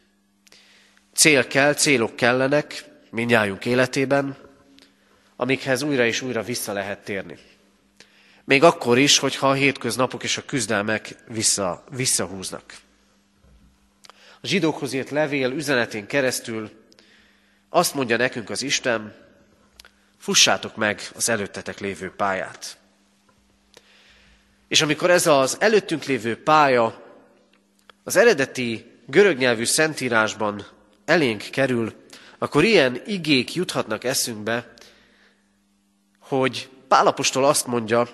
Cél 1.14 1.46
kell, 1.46 1.74
célok 1.74 2.16
kellenek 2.16 2.85
mindnyájunk 3.11 3.64
életében, 3.64 4.37
amikhez 5.37 5.83
újra 5.83 6.07
és 6.07 6.20
újra 6.20 6.42
vissza 6.42 6.72
lehet 6.72 7.05
térni. 7.05 7.38
Még 8.44 8.62
akkor 8.62 8.98
is, 8.98 9.18
hogyha 9.18 9.48
a 9.48 9.52
hétköznapok 9.52 10.22
és 10.22 10.37
a 10.37 10.44
küzdelmek 10.44 11.14
vissza, 11.28 11.85
visszahúznak. 11.90 12.74
A 14.40 14.46
zsidókhoz 14.46 14.92
írt 14.92 15.11
levél 15.11 15.50
üzenetén 15.50 16.07
keresztül 16.07 16.70
azt 17.68 17.94
mondja 17.94 18.16
nekünk 18.16 18.50
az 18.50 18.62
Isten, 18.62 19.14
fussátok 20.18 20.76
meg 20.76 21.00
az 21.14 21.28
előttetek 21.28 21.81
lévő 21.81 22.11
pályát. 22.11 22.76
És 24.68 24.83
amikor 24.83 25.11
ez 25.11 25.26
az 25.26 25.57
előttünk 25.61 26.05
lévő 26.05 26.42
pálya 26.42 27.01
az 28.04 28.16
eredeti 28.16 28.90
görög 29.06 29.38
nyelvű 29.38 29.64
szentírásban 29.64 30.66
elénk 31.04 31.42
kerül, 31.50 31.92
akkor 32.38 32.64
ilyen 32.64 33.02
igék 33.06 33.54
juthatnak 33.54 34.04
eszünkbe, 34.04 34.72
hogy 36.18 36.68
Pálapostól 36.88 37.44
azt 37.44 37.66
mondja, 37.66 38.08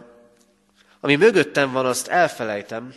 ami 1.01 1.16
mögöttem 1.16 1.72
van, 1.72 1.87
azt 1.87 2.09
elfelejtem, 2.09 2.94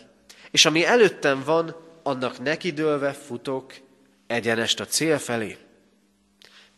és 0.51 0.65
ami 0.65 0.86
előttem 0.86 1.43
van, 1.43 1.75
annak 2.04 2.43
nekidőlve 2.43 3.12
futok 3.13 3.73
egyenest 4.27 4.80
a 4.80 4.86
cél 4.86 5.17
felé. 5.17 5.58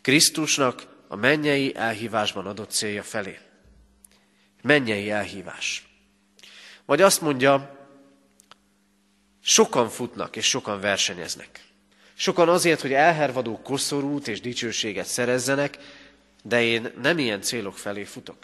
Krisztusnak 0.02 0.88
a 1.08 1.16
mennyei 1.16 1.76
elhívásban 1.76 2.46
adott 2.46 2.70
célja 2.70 3.04
felé. 3.04 3.40
Mennyei 4.62 5.12
elhívás. 5.12 5.88
Vagy 6.86 7.02
azt 7.02 7.22
mondja, 7.22 7.83
sokan 9.44 9.90
futnak 9.90 10.36
és 10.36 10.46
sokan 10.46 10.80
versenyeznek. 10.80 11.64
Sokan 12.14 12.50
azért, 12.50 12.82
hogy 12.82 12.94
elhervadó 12.94 13.62
koszorút 13.62 14.28
és 14.28 14.42
dicsőséget 14.42 15.06
szerezzenek, 15.06 15.78
de 16.44 16.62
én 16.62 16.92
nem 17.02 17.20
ilyen 17.20 17.42
célok 17.42 17.78
felé 17.78 18.04
futok. 18.04 18.38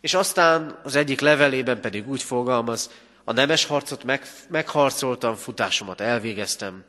És 0.00 0.14
aztán 0.14 0.80
az 0.82 0.94
egyik 0.94 1.20
levelében 1.20 1.80
pedig 1.80 2.08
úgy 2.08 2.22
fogalmaz, 2.22 2.90
a 3.24 3.32
nemes 3.32 3.64
harcot 3.64 4.04
meg, 4.04 4.26
megharcoltam, 4.48 5.34
futásomat 5.34 6.00
elvégeztem, 6.00 6.84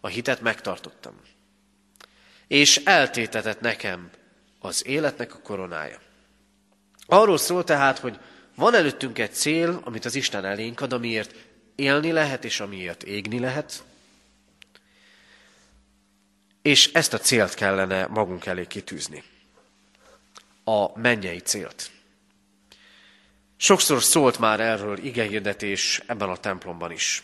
a 0.00 0.08
hitet 0.08 0.40
megtartottam. 0.40 1.20
És 2.46 2.76
eltétetett 2.84 3.60
nekem 3.60 4.10
az 4.58 4.86
életnek 4.86 5.34
a 5.34 5.38
koronája. 5.38 5.98
Arról 7.06 7.38
szól 7.38 7.64
tehát, 7.64 7.98
hogy 7.98 8.18
van 8.54 8.74
előttünk 8.74 9.18
egy 9.18 9.34
cél, 9.34 9.80
amit 9.84 10.04
az 10.04 10.14
Isten 10.14 10.44
elénk 10.44 10.80
ad, 10.80 10.92
amiért 10.92 11.34
élni 11.74 12.12
lehet, 12.12 12.44
és 12.44 12.60
amiért 12.60 13.02
égni 13.02 13.38
lehet, 13.38 13.84
és 16.62 16.92
ezt 16.92 17.14
a 17.14 17.18
célt 17.18 17.54
kellene 17.54 18.06
magunk 18.06 18.46
elé 18.46 18.66
kitűzni. 18.66 19.22
A 20.64 20.98
mennyei 20.98 21.38
célt. 21.38 21.90
Sokszor 23.56 24.02
szólt 24.02 24.38
már 24.38 24.60
erről 24.60 24.98
igehirdetés 24.98 26.02
ebben 26.06 26.28
a 26.28 26.36
templomban 26.36 26.90
is. 26.90 27.22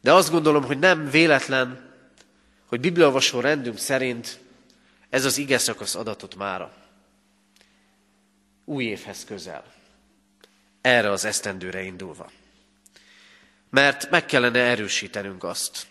De 0.00 0.12
azt 0.12 0.30
gondolom, 0.30 0.64
hogy 0.64 0.78
nem 0.78 1.10
véletlen, 1.10 1.92
hogy 2.66 2.80
bibliolvasó 2.80 3.40
rendünk 3.40 3.78
szerint 3.78 4.38
ez 5.10 5.24
az 5.24 5.38
ige 5.38 5.58
szakasz 5.58 5.94
adatot 5.94 6.34
mára. 6.34 6.72
Új 8.64 8.84
évhez 8.84 9.24
közel. 9.24 9.64
Erre 10.80 11.10
az 11.10 11.24
esztendőre 11.24 11.82
indulva. 11.82 12.30
Mert 13.70 14.10
meg 14.10 14.26
kellene 14.26 14.58
erősítenünk 14.58 15.44
azt. 15.44 15.86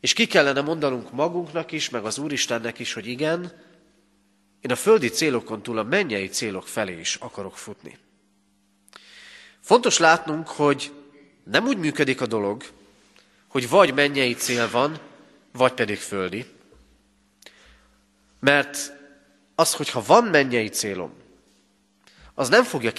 És 0.00 0.12
ki 0.12 0.26
kellene 0.26 0.60
mondanunk 0.60 1.12
magunknak 1.12 1.72
is, 1.72 1.88
meg 1.88 2.04
az 2.04 2.18
Úristennek 2.18 2.78
is, 2.78 2.92
hogy 2.92 3.06
igen, 3.06 3.52
én 4.60 4.70
a 4.70 4.76
földi 4.76 5.08
célokon 5.08 5.62
túl 5.62 5.78
a 5.78 5.82
mennyei 5.82 6.28
célok 6.28 6.68
felé 6.68 6.98
is 6.98 7.14
akarok 7.14 7.56
futni. 7.56 7.98
Fontos 9.60 9.98
látnunk, 9.98 10.48
hogy 10.48 10.92
nem 11.44 11.66
úgy 11.66 11.76
működik 11.76 12.20
a 12.20 12.26
dolog, 12.26 12.64
hogy 13.46 13.68
vagy 13.68 13.94
mennyei 13.94 14.34
cél 14.34 14.70
van, 14.70 14.98
vagy 15.52 15.72
pedig 15.72 15.98
földi. 15.98 16.46
Mert 18.40 18.92
az, 19.54 19.74
hogyha 19.74 20.02
van 20.06 20.24
mennyei 20.24 20.68
célom, 20.68 21.12
az 22.34 22.48
nem 22.48 22.64
fogja 22.64 22.92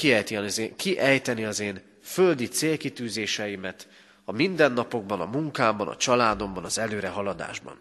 kiejteni 0.76 1.44
az 1.46 1.60
én, 1.60 1.82
földi 2.04 2.48
célkitűzéseimet 2.48 3.88
a 4.26 4.32
mindennapokban, 4.32 5.22
a 5.22 5.26
munkámban, 5.26 5.88
a 5.88 5.96
családomban, 5.96 6.64
az 6.64 6.78
előrehaladásban. 6.78 7.80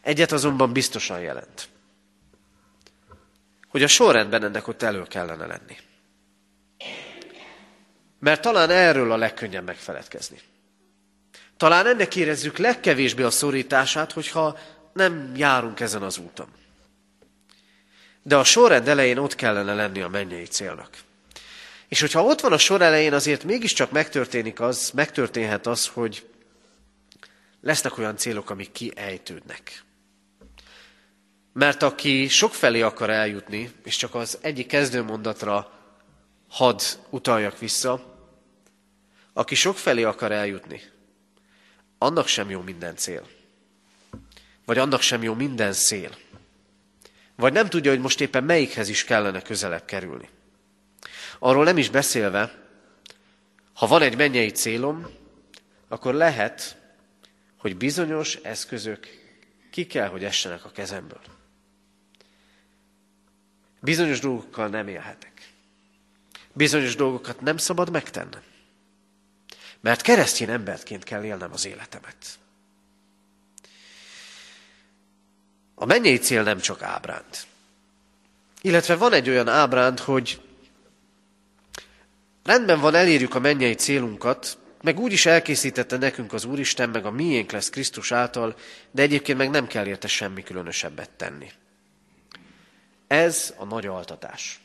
Egyet 0.00 0.32
azonban 0.32 0.72
biztosan 0.72 1.20
jelent, 1.20 1.68
hogy 3.68 3.82
a 3.82 3.86
sorrendben 3.86 4.44
ennek 4.44 4.68
ott 4.68 4.82
elő 4.82 5.02
kellene 5.02 5.46
lenni. 5.46 5.76
Mert 8.18 8.42
talán 8.42 8.70
erről 8.70 9.12
a 9.12 9.16
legkönnyebb 9.16 9.64
megfeledkezni. 9.64 10.38
Talán 11.56 11.86
ennek 11.86 12.16
érezzük 12.16 12.56
legkevésbé 12.56 13.22
a 13.22 13.30
szorítását, 13.30 14.12
hogyha 14.12 14.58
nem 14.92 15.32
járunk 15.36 15.80
ezen 15.80 16.02
az 16.02 16.18
úton. 16.18 16.48
De 18.22 18.36
a 18.36 18.44
sorrend 18.44 18.88
elején 18.88 19.18
ott 19.18 19.34
kellene 19.34 19.74
lenni 19.74 20.00
a 20.00 20.08
mennyei 20.08 20.44
célnak. 20.44 20.98
És 21.88 22.00
hogyha 22.00 22.22
ott 22.22 22.40
van 22.40 22.52
a 22.52 22.58
sor 22.58 22.82
elején, 22.82 23.12
azért 23.12 23.44
mégiscsak 23.44 23.90
megtörténik 23.90 24.60
az, 24.60 24.90
megtörténhet 24.94 25.66
az, 25.66 25.86
hogy 25.86 26.26
lesznek 27.60 27.98
olyan 27.98 28.16
célok, 28.16 28.50
amik 28.50 28.72
kiejtődnek. 28.72 29.82
Mert 31.52 31.82
aki 31.82 32.28
sokfelé 32.28 32.80
akar 32.80 33.10
eljutni, 33.10 33.70
és 33.84 33.96
csak 33.96 34.14
az 34.14 34.38
egyik 34.40 34.66
kezdőmondatra 34.66 35.72
had 36.48 36.82
utaljak 37.10 37.58
vissza, 37.58 38.16
aki 39.32 39.54
sokfelé 39.54 40.02
akar 40.02 40.32
eljutni, 40.32 40.82
annak 41.98 42.26
sem 42.26 42.50
jó 42.50 42.60
minden 42.60 42.96
cél. 42.96 43.28
Vagy 44.64 44.78
annak 44.78 45.00
sem 45.00 45.22
jó 45.22 45.34
minden 45.34 45.72
szél. 45.72 46.16
Vagy 47.36 47.52
nem 47.52 47.68
tudja, 47.68 47.90
hogy 47.90 48.00
most 48.00 48.20
éppen 48.20 48.44
melyikhez 48.44 48.88
is 48.88 49.04
kellene 49.04 49.42
közelebb 49.42 49.84
kerülni. 49.84 50.28
Arról 51.38 51.64
nem 51.64 51.78
is 51.78 51.90
beszélve, 51.90 52.66
ha 53.72 53.86
van 53.86 54.02
egy 54.02 54.16
mennyei 54.16 54.50
célom, 54.50 55.06
akkor 55.88 56.14
lehet, 56.14 56.76
hogy 57.56 57.76
bizonyos 57.76 58.34
eszközök 58.34 59.06
ki 59.70 59.86
kell, 59.86 60.08
hogy 60.08 60.24
essenek 60.24 60.64
a 60.64 60.70
kezemből. 60.70 61.20
Bizonyos 63.80 64.20
dolgokkal 64.20 64.68
nem 64.68 64.88
élhetek. 64.88 65.52
Bizonyos 66.52 66.96
dolgokat 66.96 67.40
nem 67.40 67.56
szabad 67.56 67.90
megtennem. 67.90 68.42
Mert 69.80 70.00
keresztény 70.00 70.50
emberként 70.50 71.04
kell 71.04 71.24
élnem 71.24 71.52
az 71.52 71.66
életemet. 71.66 72.38
A 75.74 75.84
mennyei 75.84 76.18
cél 76.18 76.42
nem 76.42 76.58
csak 76.58 76.82
ábránd. 76.82 77.46
Illetve 78.60 78.96
van 78.96 79.12
egy 79.12 79.28
olyan 79.28 79.48
ábránd, 79.48 79.98
hogy 79.98 80.47
rendben 82.48 82.80
van, 82.80 82.94
elérjük 82.94 83.34
a 83.34 83.38
mennyei 83.38 83.74
célunkat, 83.74 84.58
meg 84.82 84.98
úgy 84.98 85.12
is 85.12 85.26
elkészítette 85.26 85.96
nekünk 85.96 86.32
az 86.32 86.44
Úristen, 86.44 86.90
meg 86.90 87.06
a 87.06 87.10
miénk 87.10 87.52
lesz 87.52 87.70
Krisztus 87.70 88.12
által, 88.12 88.56
de 88.90 89.02
egyébként 89.02 89.38
meg 89.38 89.50
nem 89.50 89.66
kell 89.66 89.86
érte 89.86 90.08
semmi 90.08 90.42
különösebbet 90.42 91.10
tenni. 91.10 91.50
Ez 93.06 93.54
a 93.56 93.64
nagy 93.64 93.86
altatás. 93.86 94.60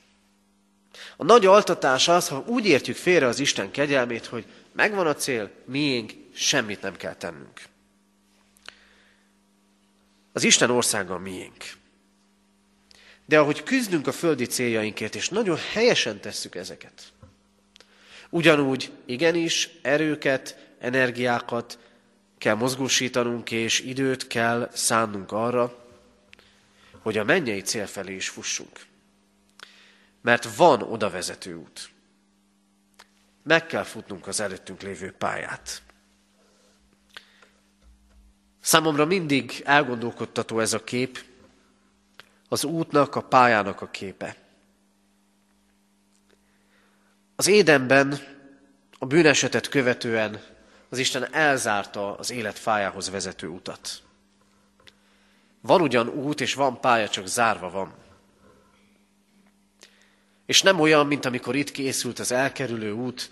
A 1.18 1.24
nagy 1.24 1.46
altatás 1.46 2.08
az, 2.08 2.28
ha 2.28 2.44
úgy 2.48 2.66
értjük 2.66 2.96
félre 2.96 3.28
az 3.28 3.40
Isten 3.40 3.72
kegyelmét, 3.72 4.26
hogy 4.26 4.46
megvan 4.72 5.08
a 5.08 5.16
cél, 5.16 5.50
miénk, 5.66 6.12
semmit 6.34 6.82
nem 6.82 6.96
kell 6.96 7.16
tennünk. 7.16 7.62
Az 10.34 10.44
Isten 10.44 10.70
országa 10.70 11.18
miénk. 11.18 11.64
De 13.26 13.40
ahogy 13.40 13.64
küzdünk 13.64 14.08
a 14.08 14.12
földi 14.12 14.46
céljainkért, 14.46 15.16
és 15.16 15.30
nagyon 15.30 15.58
helyesen 15.74 16.20
tesszük 16.20 16.56
ezeket, 16.56 17.14
ugyanúgy 18.34 18.92
igenis 19.06 19.70
erőket, 19.82 20.72
energiákat 20.80 21.80
kell 22.38 22.56
mozgósítanunk, 22.56 23.52
és 23.52 23.80
időt 23.80 24.28
kell 24.28 24.70
szánnunk 24.74 25.32
arra, 25.32 25.86
hogy 27.02 27.18
a 27.18 27.24
mennyei 27.24 27.62
cél 27.62 27.86
felé 27.86 28.16
is 28.16 28.30
fussunk. 28.30 28.86
Mert 30.22 30.56
van 30.56 30.82
oda 30.82 31.10
vezető 31.10 31.56
út. 31.56 31.90
Meg 33.44 33.66
kell 33.66 33.84
futnunk 33.84 34.28
az 34.28 34.40
előttünk 34.40 34.82
lévő 34.82 35.12
pályát. 35.12 35.82
Számomra 38.60 39.06
mindig 39.06 39.62
elgondolkodtató 39.66 40.60
ez 40.60 40.74
a 40.74 40.84
kép, 40.84 41.24
az 42.50 42.64
útnak, 42.64 43.16
a 43.16 43.22
pályának 43.22 43.82
a 43.82 43.90
képe. 43.90 44.43
Az 47.36 47.48
édenben 47.48 48.20
a 48.98 49.06
bűnesetet 49.06 49.70
követően 49.70 50.42
az 50.90 50.98
Isten 50.98 51.34
elzárta 51.34 52.16
az 52.16 52.32
élet 52.32 52.60
fájához 52.60 53.10
vezető 53.10 53.48
utat. 53.48 54.02
Van 55.62 55.82
ugyan 55.82 56.08
út, 56.08 56.42
és 56.42 56.54
van 56.54 56.80
pálya, 56.80 57.10
csak 57.10 57.28
zárva 57.28 57.70
van. 57.70 57.94
És 60.46 60.62
nem 60.62 60.80
olyan, 60.80 61.08
mint 61.08 61.26
amikor 61.26 61.56
itt 61.56 61.72
készült 61.72 62.20
az 62.20 62.32
elkerülő 62.32 62.92
út, 62.92 63.32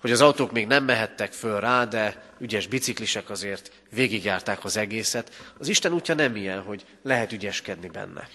hogy 0.00 0.12
az 0.12 0.20
autók 0.20 0.52
még 0.52 0.66
nem 0.66 0.84
mehettek 0.84 1.32
föl 1.32 1.60
rá, 1.60 1.84
de 1.84 2.34
ügyes 2.38 2.66
biciklisek 2.66 3.30
azért 3.30 3.72
végigjárták 3.90 4.64
az 4.64 4.76
egészet. 4.76 5.52
Az 5.58 5.68
Isten 5.68 5.92
útja 5.92 6.14
nem 6.14 6.36
ilyen, 6.36 6.62
hogy 6.62 6.86
lehet 7.02 7.32
ügyeskedni 7.32 7.88
benne. 7.88 8.28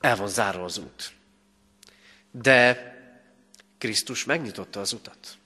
El 0.00 0.16
van 0.16 0.28
zárva 0.28 0.64
az 0.64 0.78
út. 0.78 1.12
De 2.30 2.97
Krisztus 3.78 4.24
megnyitotta 4.24 4.80
az 4.80 4.92
utat. 4.92 5.38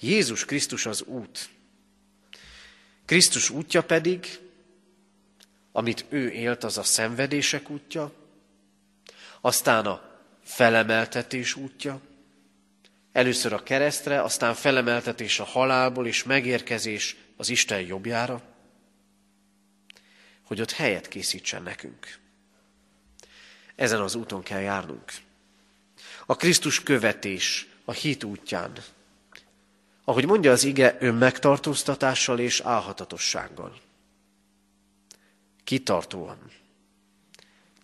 Jézus 0.00 0.44
Krisztus 0.44 0.86
az 0.86 1.02
út. 1.02 1.48
Krisztus 3.04 3.50
útja 3.50 3.82
pedig, 3.82 4.40
amit 5.72 6.04
ő 6.08 6.30
élt, 6.30 6.64
az 6.64 6.78
a 6.78 6.82
szenvedések 6.82 7.70
útja, 7.70 8.12
aztán 9.40 9.86
a 9.86 10.20
felemeltetés 10.42 11.54
útja, 11.54 12.00
először 13.12 13.52
a 13.52 13.62
keresztre, 13.62 14.22
aztán 14.22 14.54
felemeltetés 14.54 15.40
a 15.40 15.44
halálból 15.44 16.06
és 16.06 16.22
megérkezés 16.22 17.16
az 17.36 17.48
Isten 17.48 17.80
jobbjára, 17.80 18.42
hogy 20.42 20.60
ott 20.60 20.70
helyet 20.70 21.08
készítsen 21.08 21.62
nekünk. 21.62 22.18
Ezen 23.74 24.00
az 24.00 24.14
úton 24.14 24.42
kell 24.42 24.60
járnunk. 24.60 25.12
A 26.32 26.36
Krisztus 26.36 26.82
követés 26.82 27.66
a 27.84 27.92
hit 27.92 28.24
útján. 28.24 28.72
Ahogy 30.04 30.26
mondja 30.26 30.52
az 30.52 30.64
ige, 30.64 30.96
önmegtartóztatással 31.00 32.38
és 32.38 32.60
álhatatossággal. 32.60 33.80
Kitartóan 35.64 36.50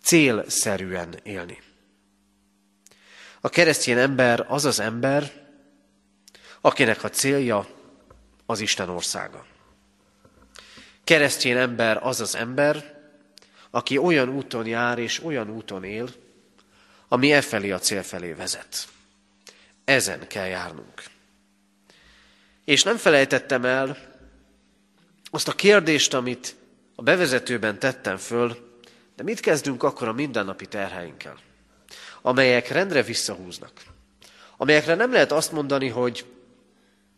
célszerűen 0.01 1.19
élni. 1.23 1.61
A 3.41 3.49
keresztény 3.49 3.97
ember 3.97 4.45
az 4.47 4.65
az 4.65 4.79
ember, 4.79 5.47
akinek 6.61 7.03
a 7.03 7.09
célja 7.09 7.67
az 8.45 8.59
Isten 8.59 8.89
országa. 8.89 9.45
Keresztény 11.03 11.57
ember 11.57 11.99
az 12.05 12.21
az 12.21 12.35
ember, 12.35 12.99
aki 13.69 13.97
olyan 13.97 14.29
úton 14.29 14.65
jár 14.65 14.97
és 14.97 15.23
olyan 15.23 15.49
úton 15.49 15.83
él, 15.83 16.09
ami 17.09 17.31
e 17.33 17.41
felé 17.41 17.71
a 17.71 17.79
cél 17.79 18.03
felé 18.03 18.31
vezet. 18.31 18.87
Ezen 19.85 20.27
kell 20.27 20.45
járnunk. 20.45 21.03
És 22.65 22.83
nem 22.83 22.97
felejtettem 22.97 23.65
el 23.65 23.97
azt 25.31 25.47
a 25.47 25.55
kérdést, 25.55 26.13
amit 26.13 26.55
a 26.95 27.01
bevezetőben 27.01 27.79
tettem 27.79 28.17
föl, 28.17 28.57
de 29.15 29.23
mit 29.23 29.39
kezdünk 29.39 29.83
akkor 29.83 30.07
a 30.07 30.13
mindennapi 30.13 30.65
terheinkkel, 30.65 31.37
amelyek 32.21 32.67
rendre 32.67 33.03
visszahúznak, 33.03 33.71
amelyekre 34.57 34.95
nem 34.95 35.11
lehet 35.11 35.31
azt 35.31 35.51
mondani, 35.51 35.87
hogy 35.87 36.25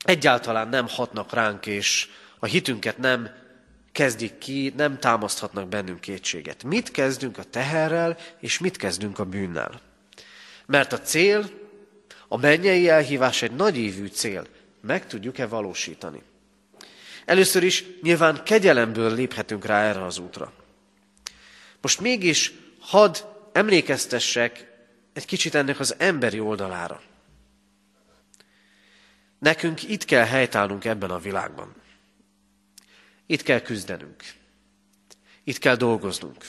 egyáltalán 0.03 0.67
nem 0.67 0.87
hatnak 0.87 1.33
ránk, 1.33 1.65
és 1.65 2.09
a 2.39 2.45
hitünket 2.45 2.97
nem 2.97 3.40
kezdik 3.91 4.37
ki, 4.37 4.73
nem 4.77 4.99
támaszthatnak 4.99 5.67
bennünk 5.67 5.99
kétséget. 5.99 6.63
Mit 6.63 6.91
kezdünk 6.91 7.37
a 7.37 7.43
teherrel, 7.43 8.17
és 8.39 8.59
mit 8.59 8.77
kezdünk 8.77 9.19
a 9.19 9.25
bűnnel? 9.25 9.81
Mert 10.65 10.93
a 10.93 10.99
cél, 10.99 11.49
a 12.27 12.37
mennyei 12.37 12.89
elhívás 12.89 13.41
egy 13.41 13.51
nagy 13.51 13.77
évű 13.77 14.07
cél. 14.07 14.47
Meg 14.81 15.07
tudjuk-e 15.07 15.47
valósítani? 15.47 16.21
Először 17.25 17.63
is 17.63 17.83
nyilván 18.01 18.43
kegyelemből 18.43 19.15
léphetünk 19.15 19.65
rá 19.65 19.83
erre 19.83 20.05
az 20.05 20.17
útra. 20.17 20.53
Most 21.81 21.99
mégis 21.99 22.53
hadd 22.79 23.17
emlékeztessek 23.51 24.71
egy 25.13 25.25
kicsit 25.25 25.55
ennek 25.55 25.79
az 25.79 25.95
emberi 25.97 26.39
oldalára. 26.39 27.01
Nekünk 29.39 29.83
itt 29.83 30.05
kell 30.05 30.25
helytállnunk 30.25 30.85
ebben 30.85 31.09
a 31.09 31.19
világban. 31.19 31.80
Itt 33.31 33.41
kell 33.41 33.61
küzdenünk. 33.61 34.23
Itt 35.43 35.57
kell 35.57 35.75
dolgoznunk. 35.75 36.45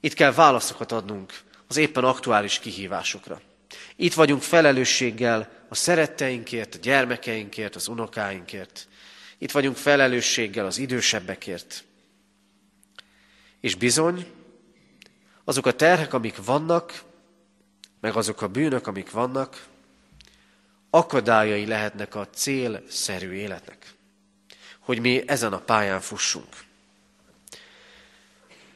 Itt 0.00 0.12
kell 0.12 0.32
válaszokat 0.32 0.92
adnunk 0.92 1.40
az 1.68 1.76
éppen 1.76 2.04
aktuális 2.04 2.58
kihívásokra. 2.58 3.40
Itt 3.96 4.14
vagyunk 4.14 4.42
felelősséggel 4.42 5.50
a 5.68 5.74
szeretteinkért, 5.74 6.74
a 6.74 6.78
gyermekeinkért, 6.78 7.74
az 7.74 7.88
unokáinkért. 7.88 8.88
Itt 9.38 9.50
vagyunk 9.50 9.76
felelősséggel 9.76 10.66
az 10.66 10.78
idősebbekért. 10.78 11.84
És 13.60 13.74
bizony, 13.74 14.26
azok 15.44 15.66
a 15.66 15.72
terhek, 15.72 16.12
amik 16.12 16.44
vannak, 16.44 17.02
meg 18.00 18.16
azok 18.16 18.42
a 18.42 18.48
bűnök, 18.48 18.86
amik 18.86 19.10
vannak, 19.10 19.66
akadályai 20.90 21.66
lehetnek 21.66 22.14
a 22.14 22.28
célszerű 22.28 23.32
életnek, 23.32 23.96
hogy 24.88 25.00
mi 25.00 25.22
ezen 25.26 25.52
a 25.52 25.58
pályán 25.58 26.00
fussunk. 26.00 26.56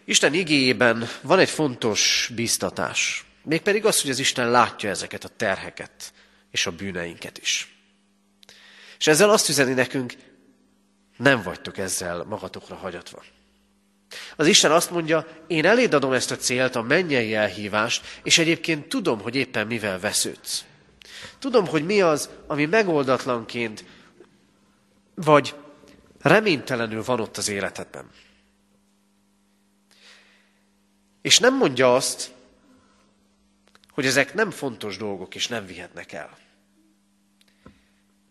Isten 0.05 0.35
igéjében 0.35 1.09
van 1.21 1.39
egy 1.39 1.51
fontos 1.51 2.31
biztatás, 2.35 3.25
mégpedig 3.43 3.85
az, 3.85 4.01
hogy 4.01 4.11
az 4.11 4.19
Isten 4.19 4.51
látja 4.51 4.91
ezeket 4.91 5.25
a 5.25 5.29
terheket 5.37 6.13
és 6.51 6.67
a 6.67 6.71
bűneinket 6.71 7.39
is. 7.39 7.77
És 8.99 9.07
ezzel 9.07 9.31
azt 9.31 9.49
üzeni 9.49 9.73
nekünk, 9.73 10.15
nem 11.17 11.43
vagytok 11.43 11.79
ezzel 11.79 12.25
magatokra 12.25 12.75
hagyatva. 12.75 13.23
Az 14.37 14.47
Isten 14.47 14.73
azt 14.73 14.91
mondja, 14.91 15.27
én 15.47 15.67
eléd 15.67 15.95
adom 15.95 16.13
ezt 16.13 16.31
a 16.31 16.37
célt, 16.37 16.77
a 16.77 16.83
mennyei 16.83 17.35
elhívást, 17.35 18.21
és 18.23 18.39
egyébként 18.39 18.89
tudom, 18.89 19.21
hogy 19.21 19.35
éppen 19.35 19.67
mivel 19.67 19.99
vesződsz. 20.01 20.65
Tudom, 21.39 21.67
hogy 21.67 21.85
mi 21.85 22.01
az, 22.01 22.29
ami 22.47 22.65
megoldatlanként, 22.65 23.85
vagy 25.15 25.55
reménytelenül 26.23 27.05
van 27.05 27.21
ott 27.21 27.37
az 27.37 27.49
életedben. 27.49 28.11
És 31.23 31.39
nem 31.39 31.57
mondja 31.57 31.95
azt, 31.95 32.33
hogy 33.91 34.07
ezek 34.07 34.35
nem 34.35 34.51
fontos 34.51 34.97
dolgok, 34.97 35.35
és 35.35 35.49
nem 35.49 35.67
vihetnek 35.67 36.13
el. 36.13 36.39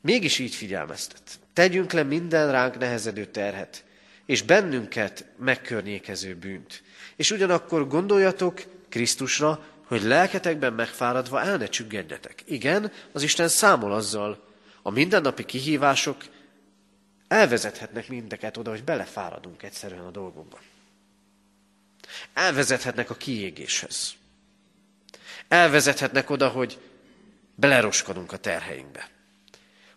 Mégis 0.01 0.39
így 0.39 0.55
figyelmeztet. 0.55 1.39
Tegyünk 1.53 1.91
le 1.91 2.03
minden 2.03 2.51
ránk 2.51 2.77
nehezedő 2.77 3.25
terhet, 3.25 3.85
és 4.25 4.41
bennünket 4.41 5.25
megkörnyékező 5.37 6.35
bűnt. 6.35 6.83
És 7.15 7.31
ugyanakkor 7.31 7.87
gondoljatok 7.87 8.63
Krisztusra, 8.89 9.65
hogy 9.85 10.01
lelketekben 10.01 10.73
megfáradva 10.73 11.41
el 11.41 11.57
ne 11.57 11.67
csüggedjetek. 11.67 12.43
Igen, 12.45 12.91
az 13.11 13.23
Isten 13.23 13.47
számol 13.47 13.93
azzal, 13.93 14.47
a 14.81 14.89
mindennapi 14.89 15.45
kihívások 15.45 16.17
elvezethetnek 17.31 18.07
mindeket 18.07 18.57
oda, 18.57 18.69
hogy 18.69 18.83
belefáradunk 18.83 19.63
egyszerűen 19.63 20.05
a 20.05 20.11
dolgunkba. 20.11 20.59
Elvezethetnek 22.33 23.09
a 23.09 23.15
kiégéshez. 23.15 24.13
Elvezethetnek 25.47 26.29
oda, 26.29 26.47
hogy 26.47 26.79
beleroskodunk 27.55 28.31
a 28.31 28.37
terheinkbe. 28.37 29.09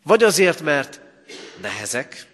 Vagy 0.03 0.23
azért, 0.23 0.61
mert 0.61 1.01
nehezek, 1.61 2.27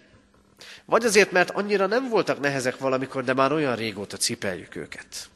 vagy 0.85 1.05
azért, 1.05 1.31
mert 1.31 1.49
annyira 1.49 1.85
nem 1.85 2.09
voltak 2.09 2.39
nehezek 2.39 2.77
valamikor, 2.77 3.23
de 3.23 3.33
már 3.33 3.51
olyan 3.51 3.75
régóta 3.75 4.17
cipeljük 4.17 4.75
őket. 4.75 5.29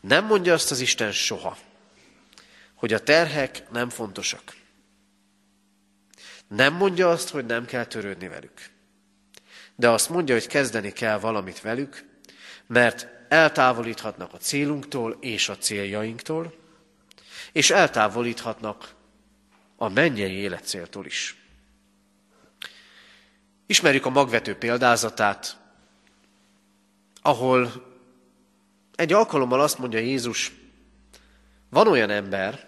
Nem 0.00 0.24
mondja 0.24 0.52
azt 0.52 0.70
az 0.70 0.80
Isten 0.80 1.12
soha, 1.12 1.58
hogy 2.74 2.92
a 2.92 3.02
terhek 3.02 3.70
nem 3.70 3.88
fontosak. 3.88 4.57
Nem 6.48 6.74
mondja 6.74 7.08
azt, 7.08 7.28
hogy 7.28 7.46
nem 7.46 7.64
kell 7.64 7.84
törődni 7.84 8.28
velük. 8.28 8.70
De 9.74 9.88
azt 9.90 10.08
mondja, 10.08 10.34
hogy 10.34 10.46
kezdeni 10.46 10.92
kell 10.92 11.18
valamit 11.18 11.60
velük, 11.60 12.04
mert 12.66 13.08
eltávolíthatnak 13.28 14.32
a 14.32 14.36
célunktól 14.36 15.16
és 15.20 15.48
a 15.48 15.56
céljainktól, 15.56 16.54
és 17.52 17.70
eltávolíthatnak 17.70 18.94
a 19.76 19.88
mennyei 19.88 20.32
életcéltól 20.32 21.06
is. 21.06 21.36
Ismerjük 23.66 24.06
a 24.06 24.10
magvető 24.10 24.56
példázatát, 24.56 25.56
ahol 27.22 27.86
egy 28.94 29.12
alkalommal 29.12 29.60
azt 29.60 29.78
mondja 29.78 29.98
Jézus, 29.98 30.52
van 31.70 31.88
olyan 31.88 32.10
ember, 32.10 32.67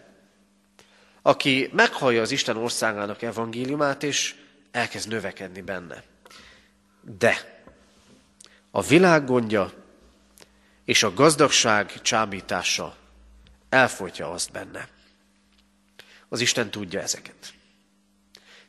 aki 1.23 1.71
meghallja 1.73 2.21
az 2.21 2.31
Isten 2.31 2.57
országának 2.57 3.23
evangéliumát, 3.23 4.03
és 4.03 4.35
elkezd 4.71 5.09
növekedni 5.09 5.61
benne. 5.61 6.03
De 7.01 7.65
a 8.71 8.83
világ 8.83 9.25
gondja 9.25 9.73
és 10.85 11.03
a 11.03 11.15
gazdagság 11.15 12.03
csábítása 12.03 12.97
elfolytja 13.69 14.31
azt 14.31 14.53
benne. 14.53 14.89
Az 16.29 16.41
Isten 16.41 16.71
tudja 16.71 17.01
ezeket. 17.01 17.55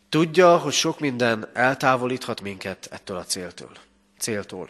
Tudja, 0.10 0.58
hogy 0.58 0.74
sok 0.74 1.00
minden 1.00 1.50
eltávolíthat 1.54 2.42
minket 2.42 2.88
ettől 2.92 3.18
a 3.18 3.24
céltől. 3.24 3.72
céltól. 4.18 4.70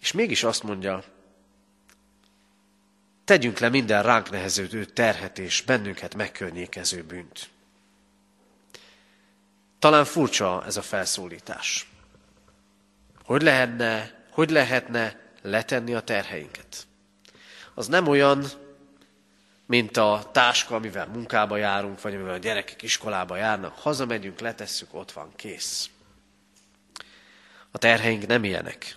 És 0.00 0.12
mégis 0.12 0.42
azt 0.42 0.62
mondja, 0.62 1.04
tegyünk 3.28 3.58
le 3.58 3.68
minden 3.68 4.02
ránk 4.02 4.30
neheződő 4.30 4.84
terhet 4.84 5.38
és 5.38 5.62
bennünket 5.62 6.14
megkörnyékező 6.14 7.02
bűnt. 7.02 7.48
Talán 9.78 10.04
furcsa 10.04 10.64
ez 10.66 10.76
a 10.76 10.82
felszólítás. 10.82 11.88
Hogy 13.24 13.42
lehetne, 13.42 14.24
hogy 14.30 14.50
lehetne 14.50 15.20
letenni 15.42 15.94
a 15.94 16.00
terheinket? 16.00 16.86
Az 17.74 17.86
nem 17.86 18.06
olyan, 18.06 18.44
mint 19.66 19.96
a 19.96 20.28
táska, 20.32 20.74
amivel 20.74 21.06
munkába 21.06 21.56
járunk, 21.56 22.00
vagy 22.00 22.14
amivel 22.14 22.34
a 22.34 22.38
gyerekek 22.38 22.82
iskolába 22.82 23.36
járnak. 23.36 23.78
Hazamegyünk, 23.78 24.40
letesszük, 24.40 24.94
ott 24.94 25.12
van, 25.12 25.32
kész. 25.36 25.90
A 27.70 27.78
terheink 27.78 28.26
nem 28.26 28.44
ilyenek. 28.44 28.96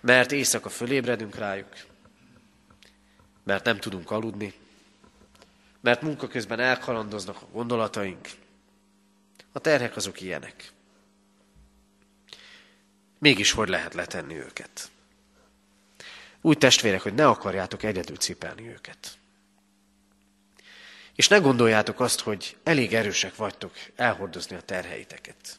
Mert 0.00 0.32
éjszaka 0.32 0.68
fölébredünk 0.68 1.34
rájuk, 1.34 1.68
mert 3.46 3.64
nem 3.64 3.78
tudunk 3.78 4.10
aludni, 4.10 4.54
mert 5.80 6.02
munka 6.02 6.28
közben 6.28 6.60
elkalandoznak 6.60 7.42
a 7.42 7.46
gondolataink. 7.52 8.28
A 9.52 9.58
terhek 9.58 9.96
azok 9.96 10.20
ilyenek. 10.20 10.72
Mégis 13.18 13.52
hogy 13.52 13.68
lehet 13.68 13.94
letenni 13.94 14.34
őket? 14.34 14.90
Úgy 16.40 16.58
testvérek, 16.58 17.02
hogy 17.02 17.14
ne 17.14 17.26
akarjátok 17.26 17.82
egyedül 17.82 18.16
cipelni 18.16 18.68
őket. 18.68 19.18
És 21.14 21.28
ne 21.28 21.38
gondoljátok 21.38 22.00
azt, 22.00 22.20
hogy 22.20 22.56
elég 22.62 22.94
erősek 22.94 23.36
vagytok 23.36 23.72
elhordozni 23.96 24.56
a 24.56 24.62
terheiteket. 24.62 25.58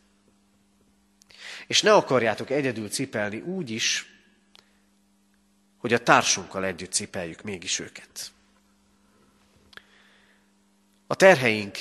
És 1.67 1.81
ne 1.81 1.93
akarjátok 1.93 2.49
egyedül 2.49 2.89
cipelni 2.89 3.39
úgy 3.39 3.69
is, 3.69 4.16
hogy 5.77 5.93
a 5.93 6.03
társunkkal 6.03 6.65
együtt 6.65 6.91
cipeljük 6.91 7.41
mégis 7.41 7.79
őket. 7.79 8.31
A 11.07 11.15
terheink 11.15 11.77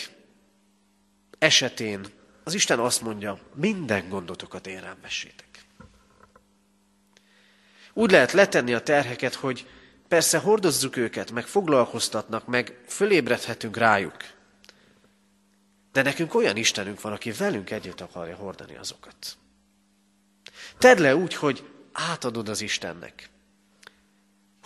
esetén 1.39 2.07
az 2.45 2.55
Isten 2.55 2.79
azt 2.79 3.03
mondja, 3.03 3.39
minden 3.55 4.09
gondotokat 4.09 4.67
én 4.67 4.81
rám 4.81 4.99
vessétek. 5.03 5.65
Úgy 7.93 8.11
lehet 8.11 8.33
letenni 8.33 8.75
a 8.75 8.83
terheket, 8.83 9.35
hogy 9.35 9.67
Persze 10.09 10.39
hordozzuk 10.39 10.97
őket, 10.97 11.31
meg 11.31 11.47
foglalkoztatnak, 11.47 12.47
meg 12.47 12.81
fölébredhetünk 12.87 13.77
rájuk. 13.77 14.17
De 15.93 16.03
nekünk 16.03 16.35
olyan 16.35 16.57
Istenünk 16.57 17.01
van, 17.01 17.13
aki 17.13 17.33
velünk 17.33 17.71
együtt 17.71 18.01
akarja 18.01 18.37
hordani 18.37 18.77
azokat. 18.77 19.37
Tedd 20.79 21.01
le 21.01 21.17
úgy, 21.17 21.35
hogy 21.35 21.71
átadod 21.93 22.49
az 22.49 22.61
Istennek. 22.61 23.29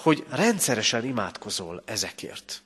Hogy 0.02 0.24
rendszeresen 0.30 1.04
imádkozol 1.04 1.82
ezekért. 1.84 2.62